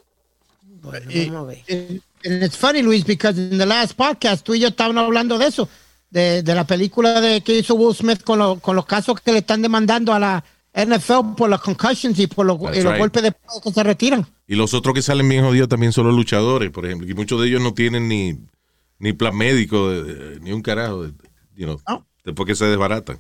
[0.82, 1.64] Bueno, Y- vamos a ver.
[1.70, 5.38] and- and it's funny, Luis, because in the last podcast tú y yo estábamos hablando
[5.38, 5.68] de eso,
[6.10, 9.32] de, de la película de que hizo Will Smith con, lo- con los casos que
[9.32, 12.92] le están demandando a la NFL por las concussions y por los, That's y los
[12.94, 13.00] right.
[13.00, 14.26] golpes de que se retiran.
[14.48, 17.10] Y los otros que salen bien jodidos también son los luchadores, por ejemplo.
[17.10, 18.38] Y muchos de ellos no tienen ni,
[19.00, 21.06] ni plan médico, de- de- ni un carajo,
[21.56, 22.06] you know, No.
[22.24, 23.20] después que se desbaratan.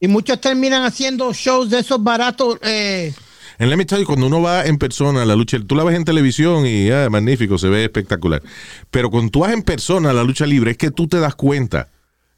[0.00, 2.58] Y muchos terminan haciendo shows de esos baratos.
[2.62, 3.12] Eh,
[3.58, 5.84] En let me tell you, cuando uno va en persona a la lucha, tú la
[5.84, 8.42] ves en televisión y ah, magnífico, se ve espectacular.
[8.90, 11.34] Pero cuando tú vas en persona a la lucha libre, es que tú te das
[11.34, 11.88] cuenta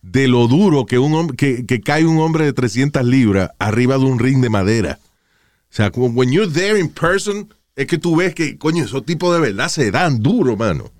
[0.00, 3.96] de lo duro que, un hombre, que, que cae un hombre de 300 libras arriba
[3.98, 4.98] de un ring de madera.
[5.70, 9.32] O sea, when you're there in person, es que tú ves que, coño, esos tipos
[9.32, 10.90] de verdad se dan duro, mano.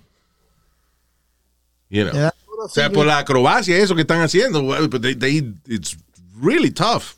[1.92, 2.30] You know.
[2.64, 5.96] O sea, por la acrobacia, eso que están haciendo, well, but they- they- it's
[6.40, 7.16] really tough.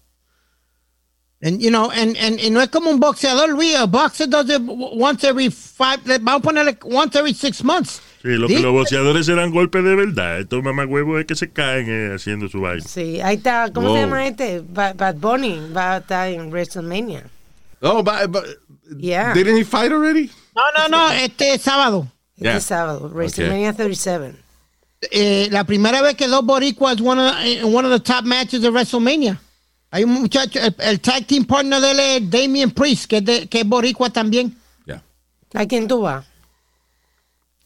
[1.42, 3.76] and, you know, and, and, y no es como un boxeador, Luis.
[3.76, 8.00] A boxer does it once every five, vamos a ponerle once every six months.
[8.22, 8.62] Sí, lo que Sí.
[8.62, 10.40] los boxeadores serán golpes de verdad.
[10.40, 12.80] Estos mamagüevos es que se caen eh, haciendo su baile.
[12.88, 13.96] Sí, ahí está, ¿cómo Wow.
[13.96, 14.60] se llama este?
[14.66, 17.24] Ba- Bad Bunny va a estar en WrestleMania.
[17.82, 18.44] Oh, but, but
[18.98, 19.34] Yeah.
[19.34, 20.30] didn't he fight already?
[20.56, 22.08] No, no, no, este sábado.
[22.36, 22.60] Este Yeah.
[22.60, 24.34] sábado, WrestleMania 37.
[25.10, 28.70] Eh, la primera vez que dos boricuas won en one of the top matches de
[28.70, 29.40] WrestleMania.
[29.90, 33.24] Hay un muchacho, el, el tag team partner de él es Damian Priest, que es,
[33.24, 34.56] de- que es boricua también.
[34.86, 35.02] Yeah.
[35.54, 36.24] ¿A quién tú vas?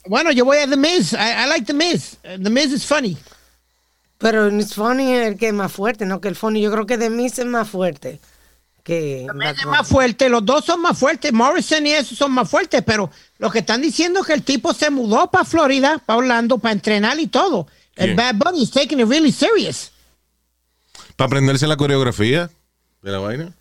[0.07, 1.13] Bueno, yo voy a The Miz.
[1.13, 2.19] I, I like The Miz.
[2.23, 3.17] The Miz is funny.
[4.19, 6.21] Pero es Funny es el que es más fuerte, ¿no?
[6.21, 8.21] Que el Funny, yo creo que de mí es más fuerte
[8.89, 11.31] que es más fuerte, los dos son más fuertes.
[11.31, 14.73] Morrison y eso son más fuertes, pero lo que están diciendo es que el tipo
[14.73, 17.67] se mudó para Florida, para Orlando, para entrenar y todo.
[17.97, 18.15] El.
[18.15, 19.93] Bad Bunny is taking it really serious.
[21.17, 22.49] Para aprenderse la coreografía
[23.03, 23.53] de la vaina.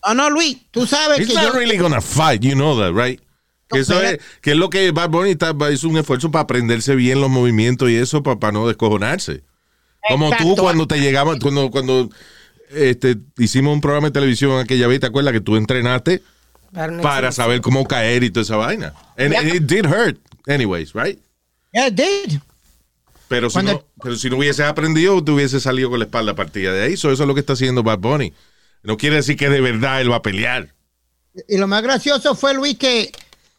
[0.00, 1.52] Oh, no, Luis, tú sabes He's que not yo...
[1.52, 3.20] really gonna fight, you know that, right?
[3.70, 6.96] Que eso es, que es lo que Bad Bunny está, es un esfuerzo para aprenderse
[6.96, 9.44] bien los movimientos y eso para, no descojonarse.
[10.08, 10.62] Como tú Exacto.
[10.62, 12.10] cuando te llegaba, cuando, cuando
[12.74, 16.22] este, hicimos un programa de televisión aquella vez, ¿te acuerdas que tú entrenaste
[17.02, 18.94] Para, saber cómo caer y toda esa vaina?
[19.16, 19.54] And Yeah.
[19.56, 21.18] it did hurt, anyways, right?
[21.72, 22.40] Yeah, it did.
[23.28, 26.34] Pero si, Cuando- no, pero si no hubieses aprendido, te hubiese salido con la espalda
[26.34, 26.96] partida de ahí.
[26.96, 28.32] So, eso es lo que está haciendo Bad Bunny.
[28.82, 30.74] No quiere decir que de verdad él va a pelear.
[31.48, 33.10] Y lo más gracioso fue, Luis, que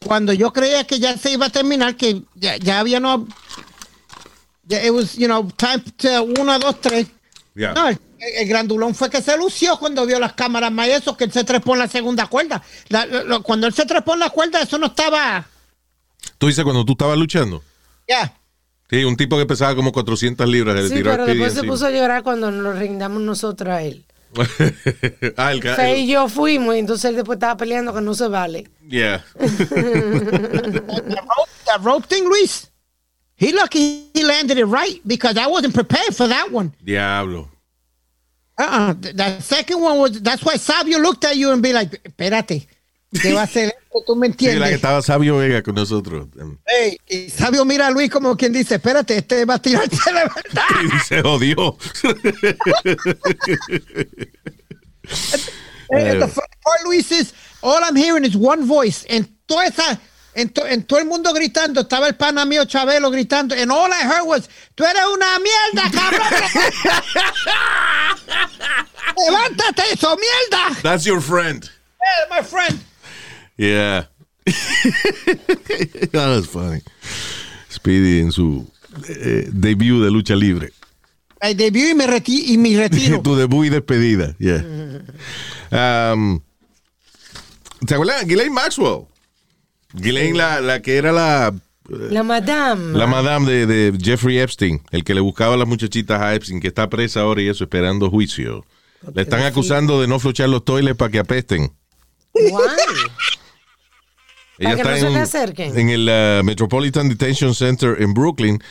[0.06, 3.28] cuando yo creía que ya se iba a terminar, que ya, ya había no.
[4.64, 7.08] ya it was, you know, time to uno, dos, tres.
[7.56, 7.74] Yeah.
[7.74, 11.26] No, el, el grandulón fue que se lució cuando vio las cámaras más eso, que
[11.26, 12.62] él se trepó en la segunda cuerda.
[12.90, 15.46] La- lo- cuando él se trepó en la cuerda, eso no estaba.
[16.38, 17.64] Tú dices cuando tú estabas luchando.
[18.08, 18.34] Ya.
[18.90, 20.76] Sí, un tipo que pesaba como 400 libras.
[20.76, 21.74] le Sí, pero después se encima.
[21.74, 24.06] puso a llorar cuando nos lo rindamos nosotros a él.
[25.38, 28.28] ah, el y el- yo fuimos y entonces él después estaba peleando que no se
[28.28, 28.70] vale.
[28.88, 29.24] Yeah.
[29.40, 32.70] That rope, that rope thing, Luis.
[33.38, 36.72] He lucky he landed it right because I wasn't prepared for that one.
[36.82, 37.50] Diablo.
[38.58, 38.94] Uh-uh.
[38.96, 42.68] Th- That second one was, that's why Sabio looked at you and be like, espérate,
[43.22, 44.04] ¿qué va a hacer esto?
[44.06, 44.60] ¿Tú me Sí, entiendes?
[44.60, 46.28] la que estaba Sabio Vega con nosotros.
[46.66, 50.14] Ey, y Sabio mira a Luis como quien dice, espérate, este va a tirarte de
[50.14, 50.66] verdad.
[50.96, 51.78] Y se jodió.
[55.92, 59.06] Eh, the part, Luis, is all I'm hearing is one voice.
[59.08, 60.00] En toda esa,
[60.36, 63.90] en, to- en todo el mundo gritando, estaba el pana mío Chabelo gritando, and all
[63.92, 66.28] I heard was, tú eres una mierda, cabrón.
[69.18, 70.82] Levántate, eso, mierda.
[70.82, 71.64] That's your friend.
[72.02, 72.80] Hey, my friend.
[73.58, 74.06] Yeah.
[76.12, 76.82] That was funny.
[77.70, 78.68] Speedy en su
[79.08, 80.72] eh, debut de lucha libre.
[81.42, 83.22] I debut y me, reti y me retiro.
[83.24, 84.36] tu debut y despedida.
[84.40, 84.62] Yeah.
[85.72, 86.42] Um,
[87.86, 88.26] ¿Te acuerdas?
[88.26, 89.08] Ghislaine Maxwell.
[89.96, 91.54] Ghislaine, la, la que era la,
[91.88, 92.98] La madame.
[92.98, 96.60] la madame de, de Jeffrey Epstein, el que le buscaba a las muchachitas a Epstein,
[96.60, 98.66] que está presa ahora y eso, esperando juicio.
[99.14, 101.72] Le están acusando de no flochar los toiles para que apesten.
[104.58, 105.78] Ella Para que está no se en, acerquen.
[105.80, 108.62] en el uh, Metropolitan Detention Center en Brooklyn.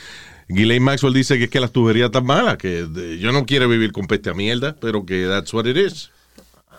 [0.49, 3.67] Ghislaine Maxwell dice que es que las tuberías están malas, que de- yo no quiero
[3.69, 6.11] vivir con peste a mierda, pero que that's what it is.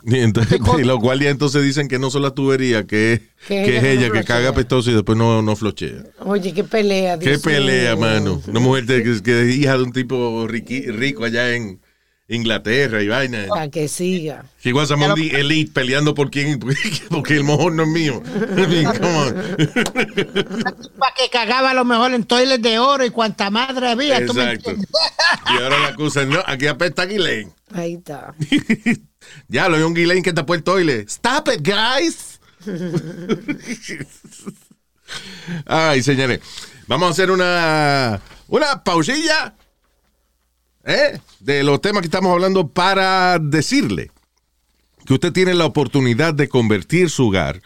[0.08, 3.20] Y entonces, y lo cual ya entonces dicen que no son las tuberías, que, es-
[3.48, 6.04] Que que es ella no que caga pestoso y después no, no flochea.
[6.20, 7.18] Oye, qué pelea.
[7.18, 8.00] Qué Dios pelea, mío.
[8.06, 8.42] mano.
[8.46, 9.10] Una mujer que
[9.50, 11.80] es hija de un tipo riqui- rico allá en
[12.28, 13.46] Inglaterra y vaina.
[13.48, 14.44] Para que siga.
[14.64, 16.58] He was among the elite peleando por quién,
[17.10, 18.20] porque el mojón no es mío.
[18.56, 19.34] I mean, come on.
[20.98, 24.26] Para que cagaba a lo mejor en toiles de oro y cuanta madre había.
[24.26, 24.70] ¿tú me Exacto.
[24.70, 24.90] entiendes?
[25.50, 27.52] Y ahora la acusan, no, aquí apesta Ghislaine.
[27.72, 28.34] Ahí está.
[29.48, 31.04] ya, lo hay un Ghislaine que tapó el toile.
[31.08, 32.40] Stop it, guys.
[35.64, 36.40] Ay, señores.
[36.88, 39.54] Vamos a hacer una, una pausilla
[40.86, 41.20] ¿eh?
[41.40, 44.10] de los temas que estamos hablando para decirle
[45.04, 47.60] que usted tiene la oportunidad de convertir su hogar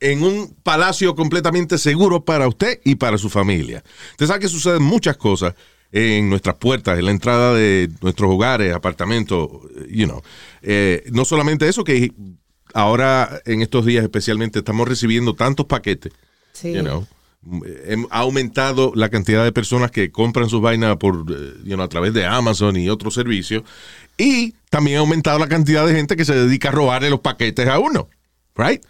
[0.00, 3.82] en un palacio completamente seguro para usted y para su familia.
[4.10, 5.54] Usted sabe que suceden muchas cosas
[5.92, 9.48] en nuestras puertas, en la entrada de nuestros hogares, apartamentos,
[9.88, 10.20] you know.
[10.60, 12.12] Eh, no solamente eso, que
[12.74, 16.12] ahora en estos días especialmente estamos recibiendo tantos paquetes,
[16.52, 16.72] Sí.
[16.72, 17.06] you know.
[17.88, 22.14] Hem- Ha aumentado la cantidad de personas que compran sus vainas por, eh, a través
[22.14, 23.62] de Amazon y otros servicios.
[24.16, 27.68] Y también ha aumentado la cantidad de gente que se dedica a robarle los paquetes
[27.68, 28.08] a uno.
[28.56, 28.82] Right?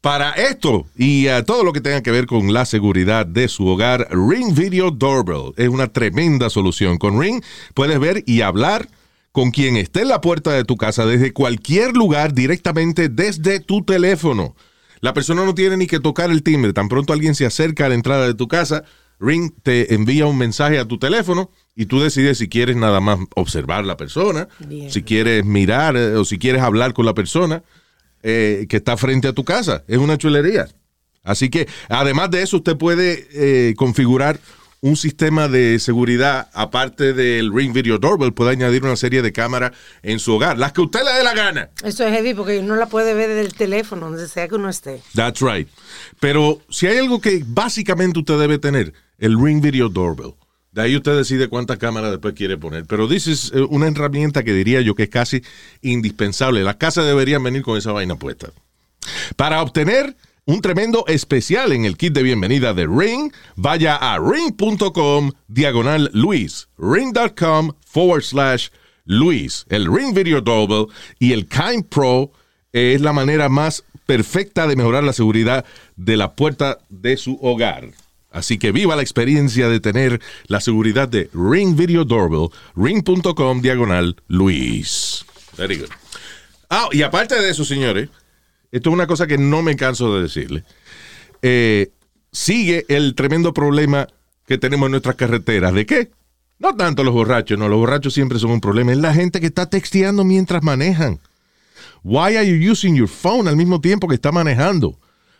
[0.00, 3.66] Para esto y eh, todo lo que tenga que ver con la seguridad de su
[3.66, 6.96] hogar, Ring Video Doorbell es una tremenda solución.
[6.96, 7.42] Con Ring
[7.74, 8.88] puedes ver y hablar
[9.32, 13.84] con quien esté en la puerta de tu casa desde cualquier lugar directamente desde tu
[13.84, 14.56] teléfono.
[15.00, 16.72] La persona no tiene ni que tocar el timbre.
[16.72, 18.84] Tan pronto alguien se acerca a la entrada de tu casa,
[19.18, 23.18] Ring te envía un mensaje a tu teléfono y tú decides si quieres nada más
[23.36, 24.90] observar la persona, Bien.
[24.90, 27.62] si quieres mirar eh, o si quieres hablar con la persona
[28.22, 29.84] eh, que está frente a tu casa.
[29.88, 30.68] Es una chulería.
[31.22, 34.40] Así que, además de eso, usted puede eh, configurar
[34.82, 39.72] un sistema de seguridad, aparte del Ring Video Doorbell, puede añadir una serie de cámaras
[40.02, 41.70] en su hogar, las que usted le dé la gana.
[41.84, 44.70] Eso es heavy porque uno la puede ver desde el teléfono, donde sea que uno
[44.70, 45.02] esté.
[45.14, 45.68] That's right.
[46.18, 50.34] Pero si hay algo que básicamente usted debe tener, el Ring Video Doorbell.
[50.72, 52.86] De ahí usted decide cuántas cámaras después quiere poner.
[52.86, 55.42] Pero dice es eh, una herramienta que diría yo que es casi
[55.82, 56.62] indispensable.
[56.62, 58.52] Las casas deberían venir con esa vaina puesta.
[59.36, 60.16] Para obtener
[60.50, 66.66] un tremendo especial en el kit de bienvenida de Ring, vaya a ring.com diagonal Luis.
[66.76, 68.68] Ring.com forward slash
[69.04, 69.64] Luis.
[69.68, 70.88] El Ring Video Doorbell
[71.20, 72.32] y el Kind Pro
[72.72, 77.88] es la manera más perfecta de mejorar la seguridad de la puerta de su hogar.
[78.32, 84.16] Así que viva la experiencia de tener la seguridad de Ring Video Doorbell, ring.com diagonal
[84.26, 85.24] Luis.
[85.56, 85.90] Very good.
[86.68, 88.08] Ah, y aparte de eso, señores,
[88.72, 90.64] esto es una cosa que no me canso de decirle.
[91.42, 91.90] Eh,
[92.32, 94.06] sigue el tremendo problema
[94.46, 95.74] que tenemos en nuestras carreteras.
[95.74, 96.10] ¿De qué?
[96.58, 98.92] No tanto los borrachos, no, los borrachos siempre son un problema.
[98.92, 101.18] Es la gente que está texteando mientras manejan.
[102.02, 104.98] Why are you using your phone al mismo tiempo que está manejando?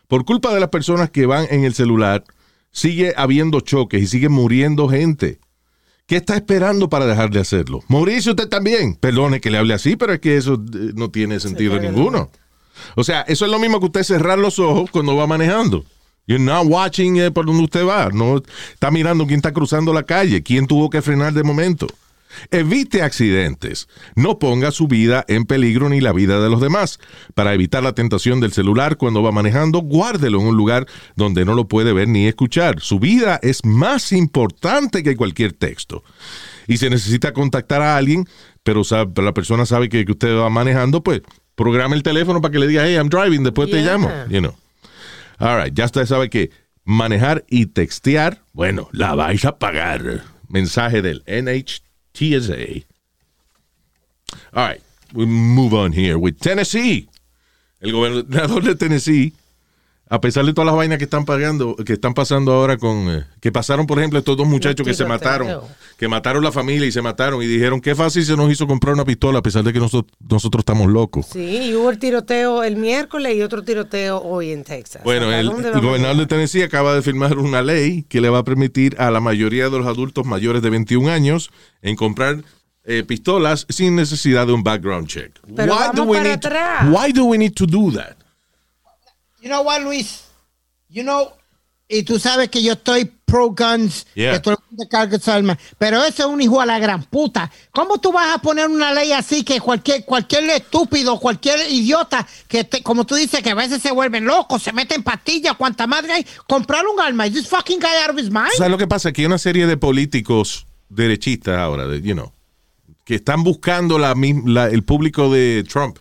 [0.09, 2.25] Por culpa de las personas que van en el celular,
[2.73, 5.38] sigue habiendo choques y sigue muriendo gente.
[6.07, 7.85] ¿Qué está esperando para dejar de hacerlo?
[7.87, 8.97] Morirse usted también.
[8.97, 12.31] Perdone que le hable así, pero es que eso eh, no tiene sentido ninguno.
[12.96, 15.85] O sea, eso es lo mismo que usted cerrar los ojos cuando va manejando.
[16.26, 18.09] You're not watching eh, por donde usted va.
[18.12, 21.87] No está mirando quién está cruzando la calle, quién tuvo que frenar de momento.
[22.50, 23.88] Evite accidentes.
[24.14, 27.00] No ponga su vida en peligro ni la vida de los demás.
[27.35, 31.54] Para evitar la tentación del celular cuando va manejando, guárdelo en un lugar donde no
[31.54, 32.80] lo puede ver ni escuchar.
[32.80, 36.04] Su vida es más importante que cualquier texto.
[36.68, 38.28] Y si necesita contactar a alguien,
[38.62, 38.83] pero
[39.16, 41.22] la persona sabe que, que usted va manejando, pues
[41.61, 44.09] programa el teléfono para que le diga, hey, I'm driving, después te llamo.
[44.31, 44.55] You know.
[45.38, 46.51] All right, ya usted sabe que
[46.85, 50.25] manejar y textear, bueno, la vais a pagar.
[50.49, 52.87] Mensaje del NHTSA.
[54.55, 54.81] All right,
[55.12, 57.09] we move on here with Tennessee.
[57.81, 59.35] El gobernador de Tennessee,
[60.12, 63.25] a pesar de todas las vainas que están pagando, que están pasando ahora con, eh,
[63.40, 65.61] que pasaron, por ejemplo, estos dos muchachos que se mataron,
[65.96, 68.94] que mataron la familia y se mataron y dijeron qué fácil se nos hizo comprar
[68.94, 71.27] una pistola a pesar de que nosotros, nosotros estamos locos.
[71.33, 75.03] Sí, y hubo el tiroteo el miércoles y otro tiroteo hoy en Texas.
[75.05, 76.27] Bueno, ¿Hasta el, vamos gobernador de?
[76.27, 79.79] Tennessee acaba de firmar una ley que le va a permitir a la mayoría de
[79.79, 81.51] los adultos mayores de 21 años
[81.83, 82.42] en comprar
[82.85, 85.38] eh, pistolas sin necesidad de un background check.
[85.55, 86.88] Pero vamos we para need atrás.
[86.90, 88.16] why do we need to do that?
[89.42, 90.24] You know what, Luis?
[90.88, 91.33] You know,
[91.88, 94.33] y tú sabes que yo estoy pro guns, Yeah.
[94.33, 97.05] que todo el mundo cargue su arma, pero eso es un hijo a la gran
[97.05, 97.50] puta.
[97.72, 102.64] ¿Cómo tú vas a poner una ley así que cualquier cualquier estúpido, cualquier idiota que
[102.64, 106.12] te- como tú dices que a veces se vuelven locos, se meten pastillas, cuanta madre
[106.12, 107.26] hay, comprar un arma?
[107.29, 108.50] Is this fucking guy out of his mind?
[108.57, 109.12] ¿Sabes lo que pasa?
[109.12, 112.33] Que hay una serie de políticos derechistas ahora, de, you know,
[113.05, 115.98] que están buscando la, la- el público de Trump.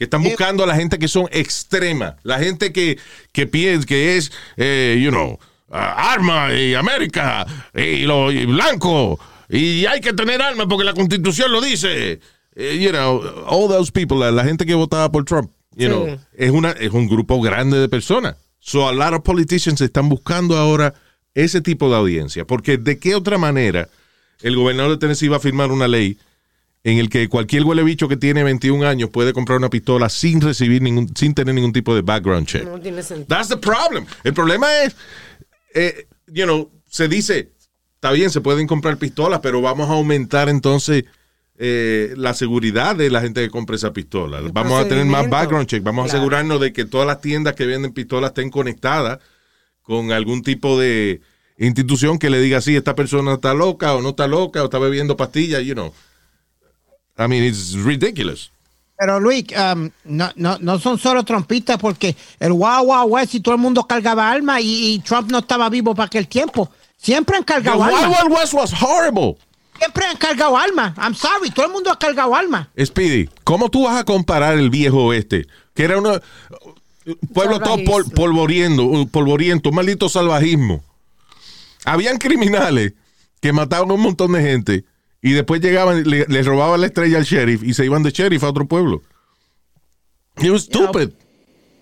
[0.00, 2.16] Que están buscando a la gente que son extrema.
[2.22, 2.98] La gente que,
[3.32, 9.20] que piensa que es, eh, you know, arma y América y, lo, y blanco.
[9.50, 12.18] Y hay que tener armas porque la constitución lo dice.
[12.56, 15.92] Eh, you know, all those people, la, la gente que votaba por Trump, you Sí.
[15.92, 18.36] know, es, una, es un grupo grande de personas.
[18.58, 20.94] So a lot of politicians están buscando ahora
[21.34, 22.46] ese tipo de audiencia.
[22.46, 23.90] Porque de qué otra manera
[24.40, 26.16] el gobernador de Tennessee va a firmar una ley
[26.82, 30.40] en el que cualquier huele bicho que tiene 21 años puede comprar una pistola sin
[30.40, 32.64] recibir ningún, sin tener ningún tipo de background check.
[32.64, 33.26] No tiene sentido.
[33.28, 34.06] That's the problem.
[34.24, 34.96] El problema es,
[35.74, 37.50] eh, you know, se dice,
[37.94, 41.04] está bien, se pueden comprar pistolas, pero vamos a aumentar entonces
[41.58, 44.40] eh, la seguridad de la gente que compra esa pistola.
[44.50, 45.82] Vamos a tener más background check.
[45.82, 49.18] Vamos a asegurarnos de que todas las tiendas que venden pistolas estén conectadas
[49.82, 51.20] con algún tipo de
[51.58, 54.78] institución que le diga si esta persona está loca o no está loca o está
[54.78, 55.92] bebiendo pastillas, you know.
[57.20, 58.50] I mean, it's ridiculous.
[58.98, 63.40] Pero Luis, um, no, no, no son solo trompistas porque el Wow Wow West y
[63.40, 66.70] todo el mundo cargaba armas y, y Trump no estaba vivo para aquel tiempo.
[66.98, 68.22] Siempre han The cargado Wild armas.
[68.22, 69.36] Wild West was horrible.
[69.78, 70.92] Siempre han cargado armas.
[70.98, 72.68] I'm sorry, todo el mundo ha cargado armas.
[72.78, 75.46] Speedy, ¿cómo tú vas a comparar el viejo oeste?
[75.74, 76.20] Que era un
[77.32, 78.14] pueblo todo pol- Salvajismo.
[78.14, 80.84] polvoriento, un polvoriento, un maldito salvajismo.
[81.86, 82.92] Habían criminales
[83.40, 84.84] que mataban a un montón de gente
[85.22, 88.42] y después llegaban, le, le robaban la estrella al sheriff y se iban de sheriff
[88.44, 89.02] a otro pueblo.
[90.38, 91.12] It was stupid.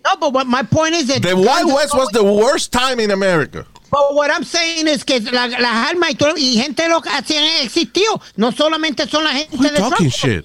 [0.05, 3.11] No, but what my point is that The Wild West was the worst time in
[3.11, 3.67] America.
[3.91, 7.37] But what I'm saying is que la- las armas y, todo, y gente loca así
[7.37, 8.21] han existido.
[8.37, 10.13] No solamente son la gente Who de talking Trump.
[10.13, 10.45] shit?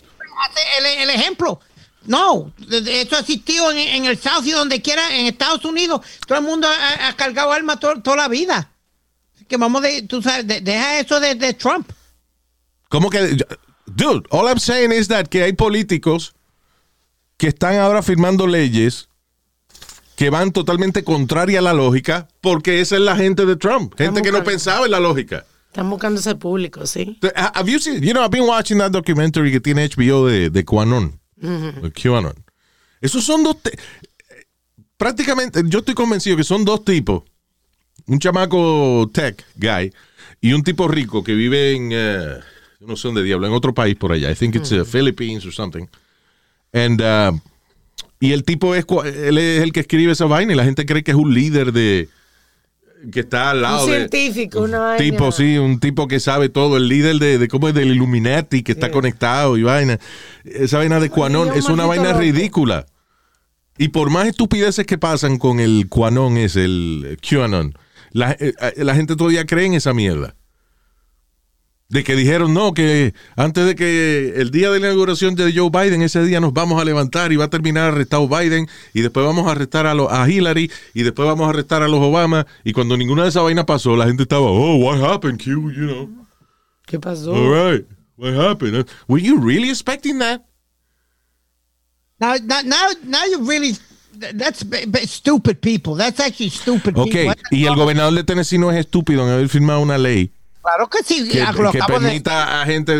[0.79, 1.60] El, el ejemplo.
[2.06, 6.01] No, eso ha existido en, en el South y donde quiera, en Estados Unidos.
[6.27, 8.69] Todo el mundo ha, ha cargado armas to- toda la vida.
[9.47, 11.89] Que vamos de, tú sabes, de- deja eso de, de Trump.
[12.93, 13.36] ¿Cómo que?
[13.88, 16.36] Dude, all I'm saying is that que hay políticos
[17.38, 19.10] que están ahora firmando leyes
[20.15, 23.95] que van totalmente contraria a la lógica porque esa es la gente de Trump.
[23.97, 25.43] Gente que no pensaba en la lógica.
[25.69, 27.19] Están buscando ese público, sí.
[27.56, 30.63] Have you seen, you know, I've been watching that documentary que tiene HBO de, de
[30.63, 31.19] QAnon.
[31.36, 32.36] De QAnon.
[33.01, 33.75] Esos son dos, te-
[34.97, 37.23] prácticamente, yo estoy convencido que son dos tipos.
[38.06, 39.91] Un chamaco tech guy
[40.41, 42.38] y un tipo rico que vive en, eh,
[42.85, 44.31] no sé dónde diablo, en otro país por allá.
[44.31, 45.87] I think it's uh, Philippines or something.
[46.71, 47.39] And, uh,
[48.19, 51.03] y el tipo es, él es el que escribe esa vaina y la gente cree
[51.03, 52.09] que es un líder de,
[53.11, 54.97] que está al lado de científico, una vaina.
[54.97, 58.63] tipo, sí, un tipo que sabe todo, el líder de, de cómo es del Illuminati,
[58.63, 59.99] que está conectado y vaina.
[60.45, 62.19] Esa vaina de Quanon un es una vaina loco.
[62.19, 62.85] ridícula.
[63.77, 67.73] Y por más estupideces que pasan con el Quanon, es el QAnon,
[68.11, 70.35] la, eh, eh, la gente todavía cree en esa mierda.
[71.93, 75.69] De que dijeron, no, que antes de que el día de la inauguración de Joe
[75.69, 79.23] Biden, ese día nos vamos a levantar y va a terminar arrestado Biden, y después
[79.25, 82.47] vamos a arrestar a, lo- a Hillary, y después vamos a arrestar a los Obama,
[82.63, 85.86] y cuando ninguna de esas vainas pasó, la gente estaba, oh, what happened, Q, you
[85.88, 86.10] know.
[86.88, 87.32] ¿Qué pasó?
[87.32, 87.86] All right,
[88.17, 88.86] what happened?
[89.08, 90.41] Were you really expecting that?
[92.20, 92.63] Now, now,
[93.05, 93.76] now, you really,
[94.36, 94.65] that's
[95.11, 95.95] stupid people.
[95.95, 97.34] That's actually stupid Ok, people.
[97.51, 100.32] y el gobernador de Tennessee no es estúpido en haber firmado una ley
[100.64, 101.28] Claro que sí.
[101.30, 102.95] que, lo que acabo de- permita a gente,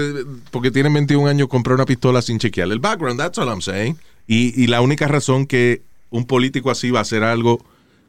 [0.51, 3.20] porque tienen 21 años, comprar una pistola sin chequear el background.
[3.20, 3.97] That's all I'm saying.
[4.28, 7.64] Y, y la única razón que un político así va a hacer algo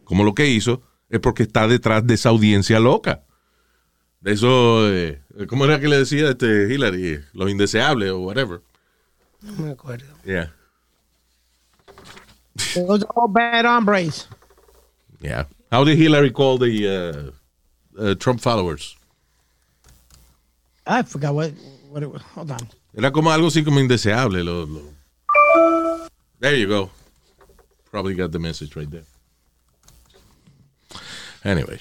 [0.05, 3.23] como lo que hizo es porque está detrás de esa audiencia loca.
[4.21, 7.21] De eso, eh, ¿cómo era que le decía este Hillary?
[7.33, 8.61] Los indeseables o whatever.
[9.43, 10.07] No me acuerdo.
[10.25, 10.51] Yeah,
[13.15, 14.27] all bad hombres.
[15.21, 15.47] yeah.
[15.71, 17.33] How did Hillary call the
[17.99, 18.97] uh, uh, Trump followers?
[20.87, 21.53] I forgot what,
[21.91, 22.23] what it was.
[22.35, 22.69] Hold on.
[22.97, 24.43] Era como algo así como indeseable.
[24.45, 24.93] Lo, lo-
[26.41, 26.91] There you go.
[27.91, 29.05] Probably got the message right there.
[31.45, 31.79] Anyway.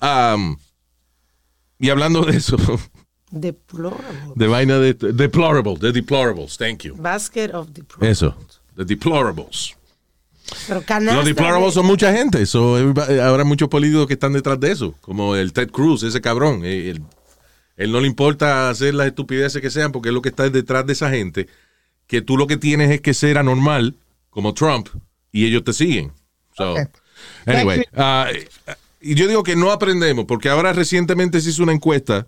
[0.00, 0.56] Um,
[1.78, 2.56] y hablando de eso,
[3.30, 4.32] Deplorable.
[4.36, 6.94] de vaina de deplorable, de deplorables, thank you.
[6.96, 8.10] Basket of deplorables.
[8.10, 8.34] Eso,
[8.76, 9.74] de deplorables.
[10.68, 11.16] Pero canasta.
[11.16, 12.46] Los deplorables son mucha gente.
[12.46, 14.94] So, everybody- habrá muchos políticos que están detrás de eso.
[15.00, 16.60] Como el Ted Cruz, ese cabrón.
[16.64, 16.94] Eh,
[17.76, 20.86] Él, no le importa hacer las estupideces que sean porque es lo que está detrás
[20.86, 21.46] de esa gente.
[22.06, 23.96] Que tú lo que tienes es que ser anormal,
[24.30, 24.88] como Trump,
[25.32, 26.12] y ellos te siguen.
[26.56, 26.74] So,
[27.46, 27.84] anyway.
[27.94, 28.28] ah,
[29.00, 32.26] y yo digo que no aprendemos porque ahora recientemente se hizo una encuesta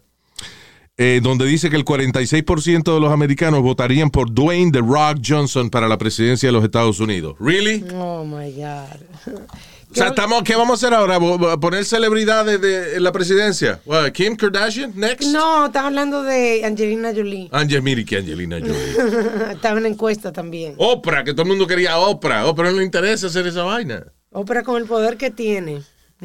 [1.01, 5.70] eh, donde dice que el 46% de los americanos votarían por Dwayne The Rock Johnson
[5.70, 7.36] para la presidencia de los Estados Unidos.
[7.38, 7.84] ¿Really?
[7.94, 9.01] Oh my God.
[9.91, 11.18] O sea, estamos, ¿qué vamos a hacer ahora?
[11.18, 13.80] ¿Vo- vo- ¿Poner celebridades de, en la presidencia?
[14.12, 14.93] ¿Kim Kardashian?
[14.95, 15.28] Next.
[15.32, 17.49] No, estaba hablando de Angelina Jolie.
[17.53, 19.53] Angel, mire que Angelina Jolie.
[19.53, 20.74] estaba en encuesta también.
[20.76, 22.47] Oprah, que todo el mundo quería a Oprah.
[22.47, 24.05] Oprah no le interesa hacer esa vaina.
[24.30, 25.82] Ópera con el poder que tiene.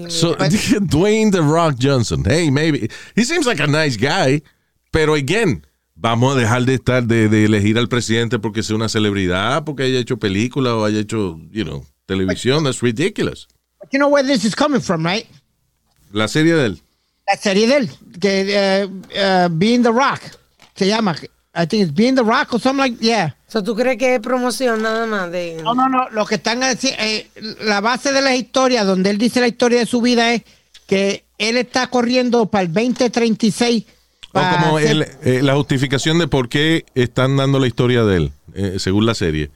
[0.10, 0.36] So.
[0.82, 2.24] Dwayne The Rock Johnson.
[2.28, 2.90] Hey, maybe.
[3.16, 4.44] He seems like a nice guy.
[4.92, 8.90] Pero, again, vamos a dejar de estar, de, de elegir al presidente porque sea una
[8.90, 12.64] celebridad, porque haya hecho película o haya hecho, you know, televisión.
[12.66, 13.48] That's ridiculous.
[13.94, 15.28] You know where this is coming from, right?
[16.12, 16.82] La serie de él.
[17.28, 17.90] La serie de él,
[18.20, 20.20] que eh, eh, Being the Rock,
[20.76, 21.16] se llama.
[21.56, 23.36] I think it's Being the Rock or something like yeah.
[23.48, 25.62] So, ¿Tú crees que es promoción nada más de...
[25.64, 26.10] No, no, no.
[26.10, 27.28] Lo que están haci- eh,
[27.62, 30.42] la base de la historia, donde él dice la historia de su vida es
[30.88, 33.84] que él está corriendo para el 2036.
[34.30, 38.18] O para como el- eh, la justificación de por qué están dando la historia de
[38.18, 39.52] él, eh, según la serie.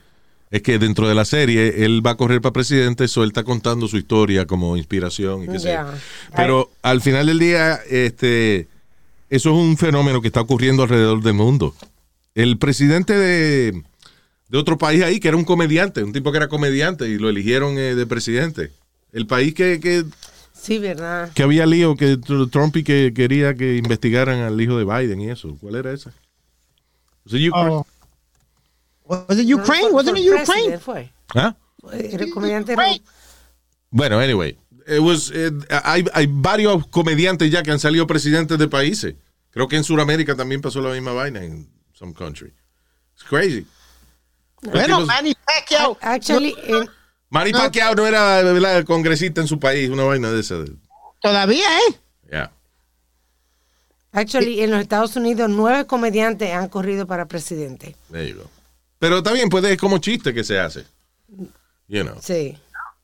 [0.49, 3.43] Es que dentro de la serie él va a correr para presidente, eso él está
[3.43, 5.77] contando su historia como inspiración y qué sé.
[6.35, 8.67] Pero al final del día, este,
[9.29, 11.75] eso es un fenómeno que está ocurriendo alrededor del mundo.
[12.33, 13.83] El presidente de,
[14.47, 17.27] de otro país ahí, que era un comediante, un tipo que era comediante y lo
[17.27, 18.71] eligieron eh, de presidente.
[19.11, 20.05] El país que, que,
[20.53, 21.31] Sí, ¿verdad?
[21.33, 25.19] que había lío, que tr- Trump y que quería que investigaran al hijo de Biden
[25.19, 25.57] y eso.
[25.59, 25.93] ¿Cuál era
[27.41, 27.69] it Ukraine?
[27.75, 27.87] Oh.
[29.07, 29.89] Was it Ukraine?
[29.89, 30.79] Fue- Wasn't fue it Ukraine?
[30.79, 31.11] Fue.
[31.35, 31.55] ¿Ah?
[31.79, 32.75] Fue- Era comediante.
[33.89, 34.57] Bueno, anyway.
[34.87, 35.51] It was, eh,
[35.83, 39.15] hay, hay varios comediantes ya que han salido presidentes de países.
[39.51, 42.53] Creo que en Sudamérica también pasó la misma vaina en some country.
[43.15, 43.65] It's crazy.
[44.61, 45.97] Bueno, tipos- Manny Pacquiao.
[46.01, 46.89] Actually, en-
[47.29, 48.85] Manny Pacquiao no era ¿verdad?
[48.85, 50.55] congresista en su país, una vaina de esa.
[51.21, 51.95] Todavía, ¿eh?
[52.29, 52.51] Yeah.
[54.11, 57.95] actually, en los Estados Unidos, nueve comediantes han corrido para presidente.
[58.11, 58.49] There you go.
[58.99, 60.85] Pero también puede es como chiste que se hace.
[61.87, 62.17] You know.
[62.21, 62.57] Sí.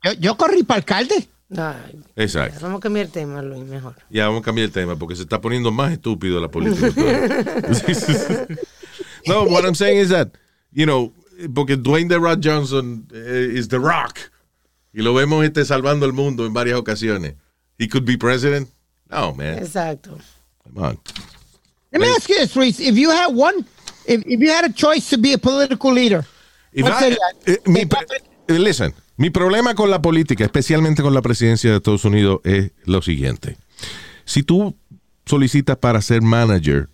[0.03, 1.27] Yo, yo corrí para alcalde.
[1.55, 2.59] Ay, Exacto.
[2.61, 3.95] vamos a cambiar el tema, Luis, mejor.
[4.09, 6.87] Ya vamos a cambiar el tema porque se está poniendo más estúpido la política.
[9.27, 10.29] no, what I'm saying is that,
[10.71, 11.13] you know,
[11.53, 14.31] porque Dwayne The Rock Johnson eh, is The Rock
[14.93, 17.35] y lo vemos este salvando el mundo en varias ocasiones.
[17.79, 18.69] He could be president.
[19.09, 19.57] No, man.
[19.57, 20.17] Exacto.
[20.63, 20.99] Come on.
[21.91, 22.79] Let me ask you this, Reese.
[22.79, 23.65] If you had one,
[24.07, 26.25] if, if you had a choice to be a political leader,
[26.71, 27.19] If ¿cuál I- sería?
[27.45, 32.03] eh, mi, eh, listen, mi problema con la política, especialmente con la presidencia de Estados
[32.05, 33.57] Unidos, es lo siguiente.
[34.25, 34.75] Si tú
[35.25, 36.89] solicitas para ser manager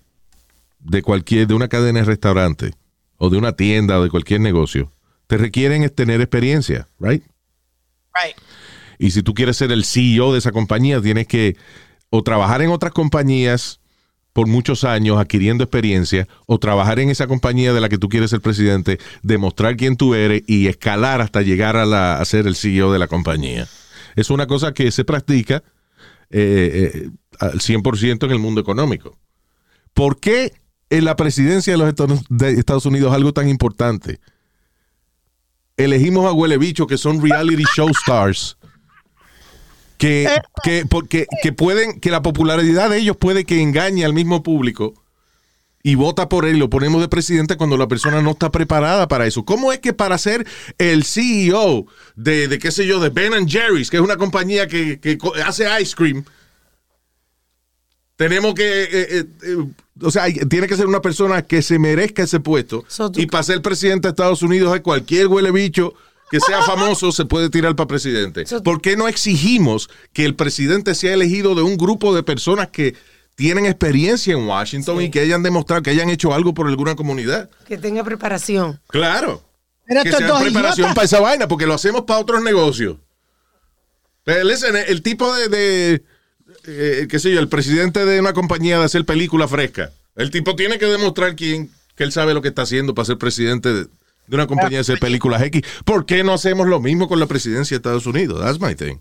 [0.79, 2.73] de cualquier, de una cadena de restaurante
[3.17, 4.91] o de una tienda o de cualquier negocio,
[5.27, 7.23] te requieren es tener experiencia, right?
[8.13, 8.35] Right.
[8.97, 11.55] Y si tú quieres ser el CEO de esa compañía, tienes que
[12.09, 13.79] o trabajar en otras compañías
[14.33, 18.29] por muchos años adquiriendo experiencia, o trabajar en esa compañía de la que tú quieres
[18.29, 22.91] ser presidente, demostrar quién tú eres y escalar hasta llegar a, la- ser el CEO
[22.93, 23.67] de la compañía.
[24.15, 25.63] Es una cosa que se practica
[26.29, 27.09] eh, eh,
[27.39, 29.17] al 100% en el mundo económico.
[29.93, 30.53] ¿Por qué
[30.91, 32.21] en la presidencia de los Estados-
[32.57, 34.19] Estados Unidos algo tan importante?
[35.77, 38.57] Elegimos a huele bicho que son reality show stars.
[39.99, 40.27] Que,
[40.63, 44.93] que, porque, que pueden, que la popularidad de ellos puede que engañe al mismo público
[45.83, 49.27] y vota por él lo ponemos de presidente cuando la persona no está preparada para
[49.27, 49.45] eso.
[49.45, 50.45] ¿Cómo es que para ser
[50.77, 51.85] el CEO
[52.15, 55.67] de, de qué sé yo, de Ben Jerry's, que es una compañía que, que hace
[55.81, 56.25] ice cream,
[58.15, 59.65] tenemos que, eh, eh, eh,
[60.01, 62.83] o sea, tiene que ser una persona que se merezca ese puesto.
[62.89, 65.93] So, y para ser presidente de Estados Unidos, hay cualquier huele bicho
[66.31, 68.45] que sea famoso se puede tirar para presidente.
[68.63, 72.95] ¿Por qué no exigimos que el presidente sea elegido de un grupo de personas que
[73.35, 75.05] tienen experiencia en Washington Sí.
[75.05, 77.49] y que hayan demostrado que hayan hecho algo por alguna comunidad?
[77.67, 78.79] Que tenga preparación.
[78.89, 79.43] Claro.
[79.87, 82.97] Pero que sea preparación idiotas- para esa vaina, porque lo hacemos para otros negocios.
[84.43, 86.03] Listen, el tipo de, de
[86.67, 90.55] eh, qué sé yo, el presidente de una compañía de hacer película fresca, el tipo
[90.55, 93.87] tiene que demostrar quién, que él sabe lo que está haciendo para ser presidente de-
[94.29, 95.61] de una compañía de hacer películas X.
[95.83, 98.39] ¿Por qué no hacemos lo mismo con la presidencia de Estados Unidos?
[98.41, 98.97] That's my thing.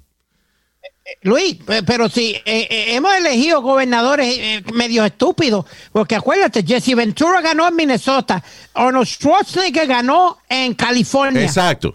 [1.22, 6.94] Luis, pe- pero si eh, eh, hemos elegido gobernadores eh, medio estúpidos, porque acuérdate, Jesse
[6.94, 8.42] Ventura ganó en Minnesota,
[8.74, 11.42] Arnold Schwarzenegger ganó en California.
[11.42, 11.94] Exacto.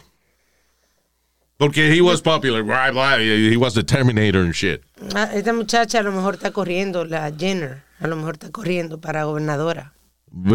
[1.58, 4.82] Porque he was popular, blah, blah, he was the Terminator and shit.
[5.16, 9.00] Ah, Esta muchacha a lo mejor está corriendo, la Jenner, a lo mejor está corriendo
[9.00, 9.94] para gobernadora.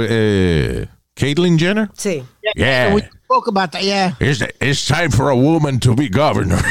[0.00, 0.86] Eh,
[1.18, 1.90] Caitlyn Jenner?
[1.96, 2.22] Sí.
[2.54, 2.94] Yeah.
[2.94, 4.12] We spoke about that, yeah.
[4.20, 6.58] It's, it's time for a woman to be governor.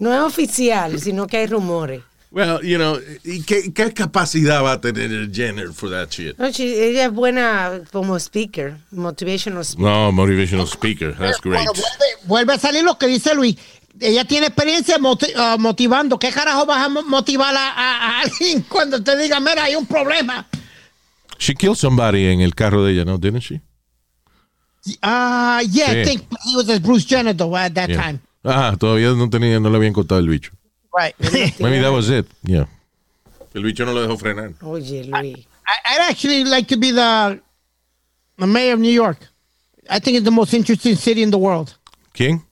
[0.00, 2.02] No es oficial, sino que hay rumores.
[2.32, 6.36] well, you know, ¿y qué, qué capacidad va a tener Jenner for that shit?
[6.36, 9.84] No, she- ella es buena como speaker, motivational speaker.
[9.86, 11.14] No, motivational speaker.
[11.16, 11.64] That's great.
[11.64, 13.54] Bueno, vuelve, vuelve a salir lo que dice Luis.
[14.00, 16.18] Ella tiene experiencia moti- ah, motivando.
[16.18, 19.76] ¿Qué carajo vas a mo- motivar a, a- a alguien cuando te diga, mira, hay
[19.76, 20.44] un problema?
[21.38, 23.18] She killed somebody en el carro de ella, ¿no?
[23.18, 23.60] Didn't she?
[25.02, 26.00] Ah, yeah, Sí.
[26.00, 28.02] I think he was a Bruce Jenner though at that Yeah.
[28.02, 28.20] time.
[28.44, 30.52] Ah, todavía no tenía, no le habían cortado el bicho.
[30.96, 31.14] Right.
[31.60, 32.26] Maybe that was it.
[32.42, 32.66] Yeah.
[33.54, 34.52] El bicho no lo dejó frenar.
[34.62, 35.46] Oye, Luis.
[35.66, 37.40] I, I'd actually like to be the,
[38.38, 39.16] the mayor of New York.
[39.88, 41.74] I think it's the most interesting city in the world.
[42.14, 42.42] ¿Quién?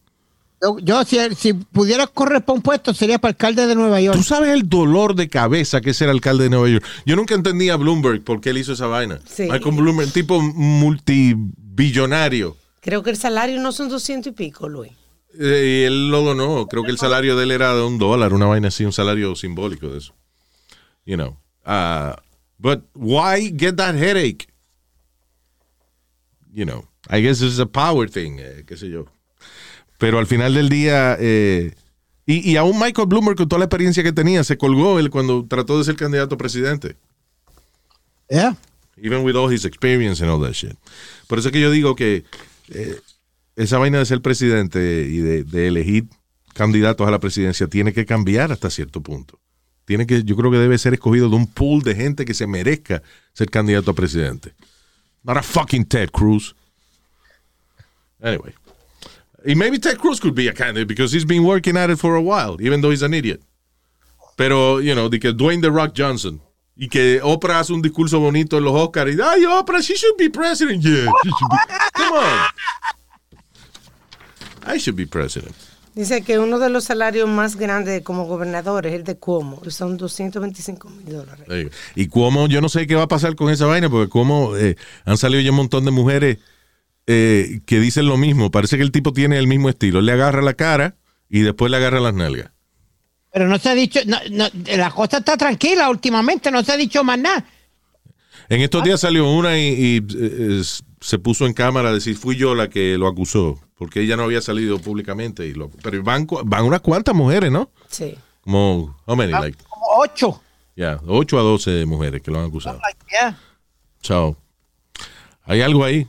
[0.63, 4.17] Yo, yo, si, si pudiera correr para un puesto, sería para alcalde de Nueva York.
[4.17, 6.85] Tú sabes el dolor de cabeza que es ser alcalde de Nueva York.
[7.05, 9.19] Yo nunca entendí a Bloomberg por qué él hizo esa vaina.
[9.27, 9.49] Sí.
[9.51, 12.57] Michael Bloomberg, tipo multibillonario.
[12.81, 14.93] Creo que el salario no son 200 y pico, Luis.
[15.39, 16.69] Eh, y él lo donó.
[16.69, 19.35] Creo que el salario de él era de un dólar, una vaina así, un salario
[19.35, 20.15] simbólico de eso.
[21.05, 21.37] You know.
[21.67, 22.15] Uh,
[22.59, 24.47] but why get that headache?
[26.53, 26.87] You know.
[27.09, 29.07] I guess it's a power thing, eh, qué sé yo.
[30.03, 31.77] Pero al final del día, eh,
[32.27, 35.47] y, y aún Michael Bloomberg, con toda la experiencia que tenía, se colgó él cuando
[35.47, 36.97] trató de ser candidato a presidente.
[38.29, 38.57] Yeah.
[38.97, 40.77] Even with all his experience and all that shit.
[41.29, 42.25] Por eso es que yo digo que
[42.71, 42.99] eh,
[43.55, 46.07] esa vaina de ser presidente y de, de elegir
[46.53, 49.39] candidatos a la presidencia tiene que cambiar hasta cierto punto.
[49.85, 52.49] Tiene que, yo creo que debe ser escogido de un pool de gente que se
[52.49, 54.53] merezca ser candidato a presidente.
[55.23, 56.57] Not a fucking Ted Cruz.
[58.21, 58.53] Anyway.
[59.45, 62.15] Y maybe Ted Cruz could be a candidate because he's been working at it for
[62.17, 63.43] a while, even though he's an idiot.
[64.37, 66.41] Pero, you know, de que Dwayne The Rock Johnson
[66.77, 70.17] y que Oprah hace un discurso bonito en los Oscars y, ay, Oprah, she should
[70.17, 70.83] be president.
[70.83, 71.57] Yeah, she should be.
[71.95, 72.47] Come on.
[74.65, 75.55] I should be president.
[75.95, 79.99] Dice que uno de los salarios más grandes como gobernador es el de Cuomo, son
[79.99, 81.71] 225 mil dólares.
[81.95, 84.77] Y como yo no sé qué va a pasar con esa vaina, porque como eh,
[85.05, 86.39] han salido ya un montón de mujeres
[87.13, 88.51] eh, que dicen lo mismo.
[88.51, 89.99] Parece que el tipo tiene el mismo estilo.
[89.99, 90.97] Él le agarra la cara
[91.29, 92.51] y después le agarra las nalgas.
[93.33, 96.77] Pero no se ha dicho, no, no, la cosa está tranquila últimamente, no se ha
[96.77, 97.47] dicho más nada.
[98.49, 100.63] En estos días salió una y, y, eh, eh,
[101.01, 104.25] se puso en cámara a decir fui yo la que lo acusó, porque ella no
[104.25, 105.47] había salido públicamente.
[105.47, 107.71] Y lo, pero van, van unas cuantas mujeres, ¿no?
[107.89, 108.15] Sí.
[108.43, 109.33] Como, how many?
[109.33, 110.43] Like, Como ocho.
[110.75, 112.79] yeah, 8 a 12 mujeres que lo han acusado.
[112.83, 113.39] Like, yeah.
[114.03, 114.37] So,
[115.45, 116.07] hay algo ahí.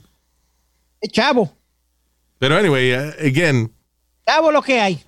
[1.03, 1.51] Eh, Chavo,
[2.39, 3.71] Pero anyway, uh, again,
[4.25, 4.99] chavo lo que hay.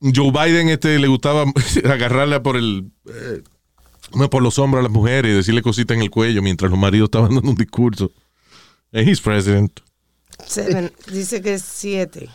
[0.00, 1.44] Joe Biden este, le gustaba
[1.84, 3.42] agarrarla por el eh,
[4.14, 6.78] no, por los hombros a las mujeres y decirle cositas en el cuello mientras los
[6.78, 8.12] maridos estaban dando un discurso.
[8.92, 9.80] And he's president.
[10.46, 10.92] Seven.
[11.10, 12.28] Dice que es siete.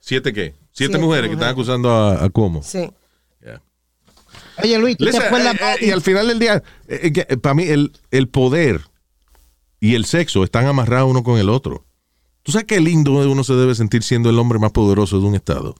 [0.00, 0.54] ¿Siete qué?
[0.72, 2.62] Siete, Siete mujeres que están acusando a, a Cuomo.
[2.62, 2.90] Sí.
[3.42, 3.62] Yeah.
[4.62, 5.54] Oye, Luis, ¿tú te acuerdas?
[5.54, 6.62] eh, eh, y al final del día,
[7.40, 8.80] para mí, el, el poder
[9.78, 11.84] y el sexo están amarrados uno con el otro.
[12.44, 15.34] ¿Tú sabes qué lindo uno se debe sentir siendo el hombre más poderoso de un
[15.34, 15.74] estado?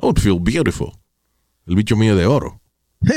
[0.00, 0.92] I would feel beautiful.
[1.66, 2.60] El bicho mío de oro.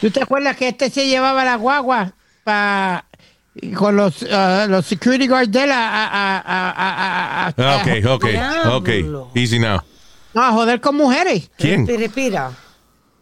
[0.00, 2.14] ¿Tú te acuerdas que este se llevaba la guagua
[2.44, 3.04] pa-
[3.76, 7.76] con los, ah, los security guards de él a, a, a, a, a- a- a-
[7.82, 8.24] Ok,
[8.76, 8.88] ok.
[9.34, 9.80] Easy now.
[10.34, 11.50] no, a joder con mujeres?
[11.58, 11.86] ¿Quién?
[11.86, 12.52] Respira, respira.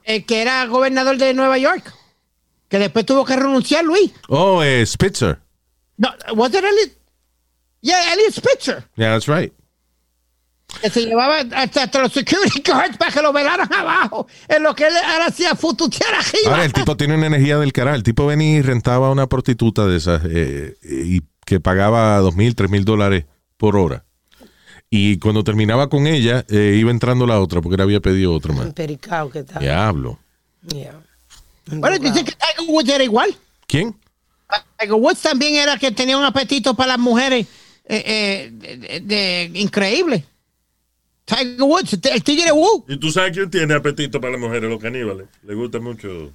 [0.04, 1.92] El que era gobernador de Nueva York.
[2.68, 4.12] Que después tuvo que renunciar, Luis.
[4.28, 5.38] Oh, eh, Spitzer.
[5.98, 6.92] No, was it Elliot?
[7.80, 8.84] Yeah, Elliot Spitzer.
[8.96, 9.52] Yeah, that's right.
[10.80, 14.26] Que se llevaba hasta, hasta los security guards para que lo velaran abajo.
[14.48, 16.50] En lo que él ahora hacía fututear arriba.
[16.50, 17.96] Ahora, el tipo tiene una energía del carajo.
[17.96, 22.34] El tipo venía y rentaba a una prostituta de esas eh, y que pagaba dos
[22.34, 23.24] mil, tres mil dólares
[23.56, 24.04] por hora.
[24.90, 28.52] Y cuando terminaba con ella, eh, iba entrando la otra porque le había pedido otra
[28.52, 28.72] más.
[28.72, 29.58] Pericao que está.
[29.60, 30.18] Diablo.
[30.68, 31.00] Yeah.
[31.66, 33.36] Bueno, dice que Tiger Woods era igual.
[33.66, 33.96] ¿Quién?
[34.78, 37.46] Tiger Woods también era que tenía un apetito para las mujeres
[37.84, 40.24] eh, eh, de, de- de- increíble.
[41.24, 42.84] Tiger Woods, el tigre Woo.
[42.88, 45.26] ¿Y tú sabes quién tiene apetito para las mujeres, los caníbales?
[45.42, 46.32] Le gusta mucho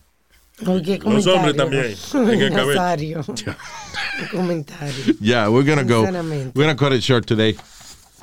[0.67, 2.73] Oye, Los hombres también, en el cabello.
[2.73, 3.25] Nazario.
[3.27, 5.05] Un comentario.
[5.19, 6.03] Yeah, we're gonna go.
[6.03, 7.55] We're gonna cut it short today.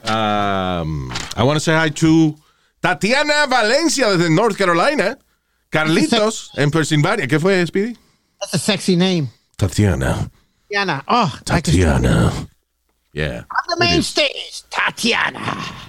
[0.05, 2.37] Um, I want to say hi to
[2.81, 5.19] Tatiana Valencia desde North Carolina.
[5.71, 7.27] Carlitos en Pennsylvania.
[7.27, 7.97] ¿Qué fue, Speedy?
[8.41, 9.29] That's a sexy name.
[9.59, 10.31] Tatiana.
[10.71, 11.03] Tatiana.
[11.09, 12.33] Oh, Tatiana.
[13.13, 13.43] Yeah.
[13.51, 15.41] On the main stage, Tatiana.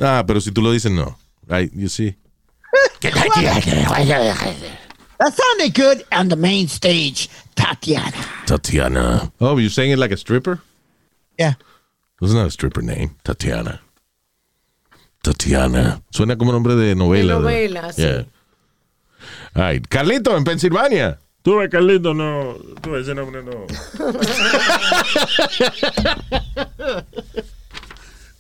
[0.02, 1.16] Ah, pero si tú lo dices, no.
[1.48, 2.16] Right, you see.
[5.20, 8.18] That sounded good on the main stage, Tatiana.
[8.46, 9.32] Tatiana.
[9.40, 10.62] Oh, you're saying it like a stripper?
[11.38, 11.54] Yeah.
[12.22, 13.16] It's not a stripper name.
[13.24, 13.82] Tatiana.
[15.24, 16.02] Tatiana.
[16.12, 17.36] Suena como nombre de novela.
[17.36, 18.02] De novela, sí.
[18.02, 18.24] Yeah.
[19.56, 19.88] All right.
[19.90, 21.20] Carlito en Pensilvania.
[21.42, 22.56] Tú ves, Carlito, no.
[22.82, 23.52] Tú ves, ese nombre no.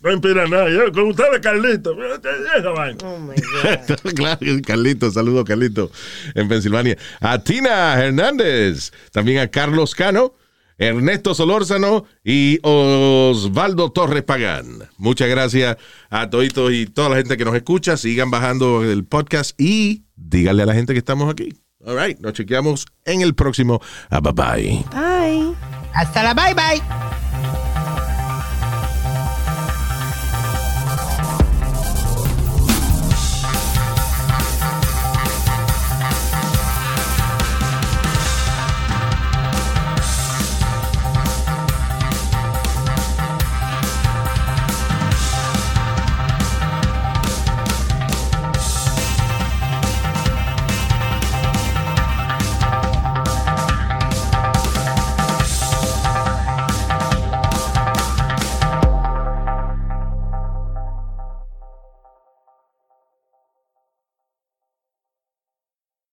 [0.02, 0.70] No inspira nada.
[0.70, 1.93] Yo, con ustedes, Carlito.
[2.58, 2.97] Esa vaina.
[3.04, 4.14] Oh my God.
[4.16, 5.91] claro, Carlito, saludo Carlito
[6.36, 6.97] en Pensilvania.
[7.20, 10.36] A Tina Hernández, también a Carlos Cano,
[10.78, 14.88] Ernesto Solórzano y Osvaldo Torres Pagán.
[14.97, 15.76] Muchas gracias
[16.10, 17.97] a toditos y toda la gente que nos escucha.
[17.97, 21.50] Sigan bajando el podcast y díganle a la gente que estamos aquí.
[21.86, 23.80] All right, nos chequeamos en el próximo.
[24.09, 24.86] Ah, bye bye.
[24.91, 25.55] Bye.
[25.93, 26.82] Hasta la bye bye.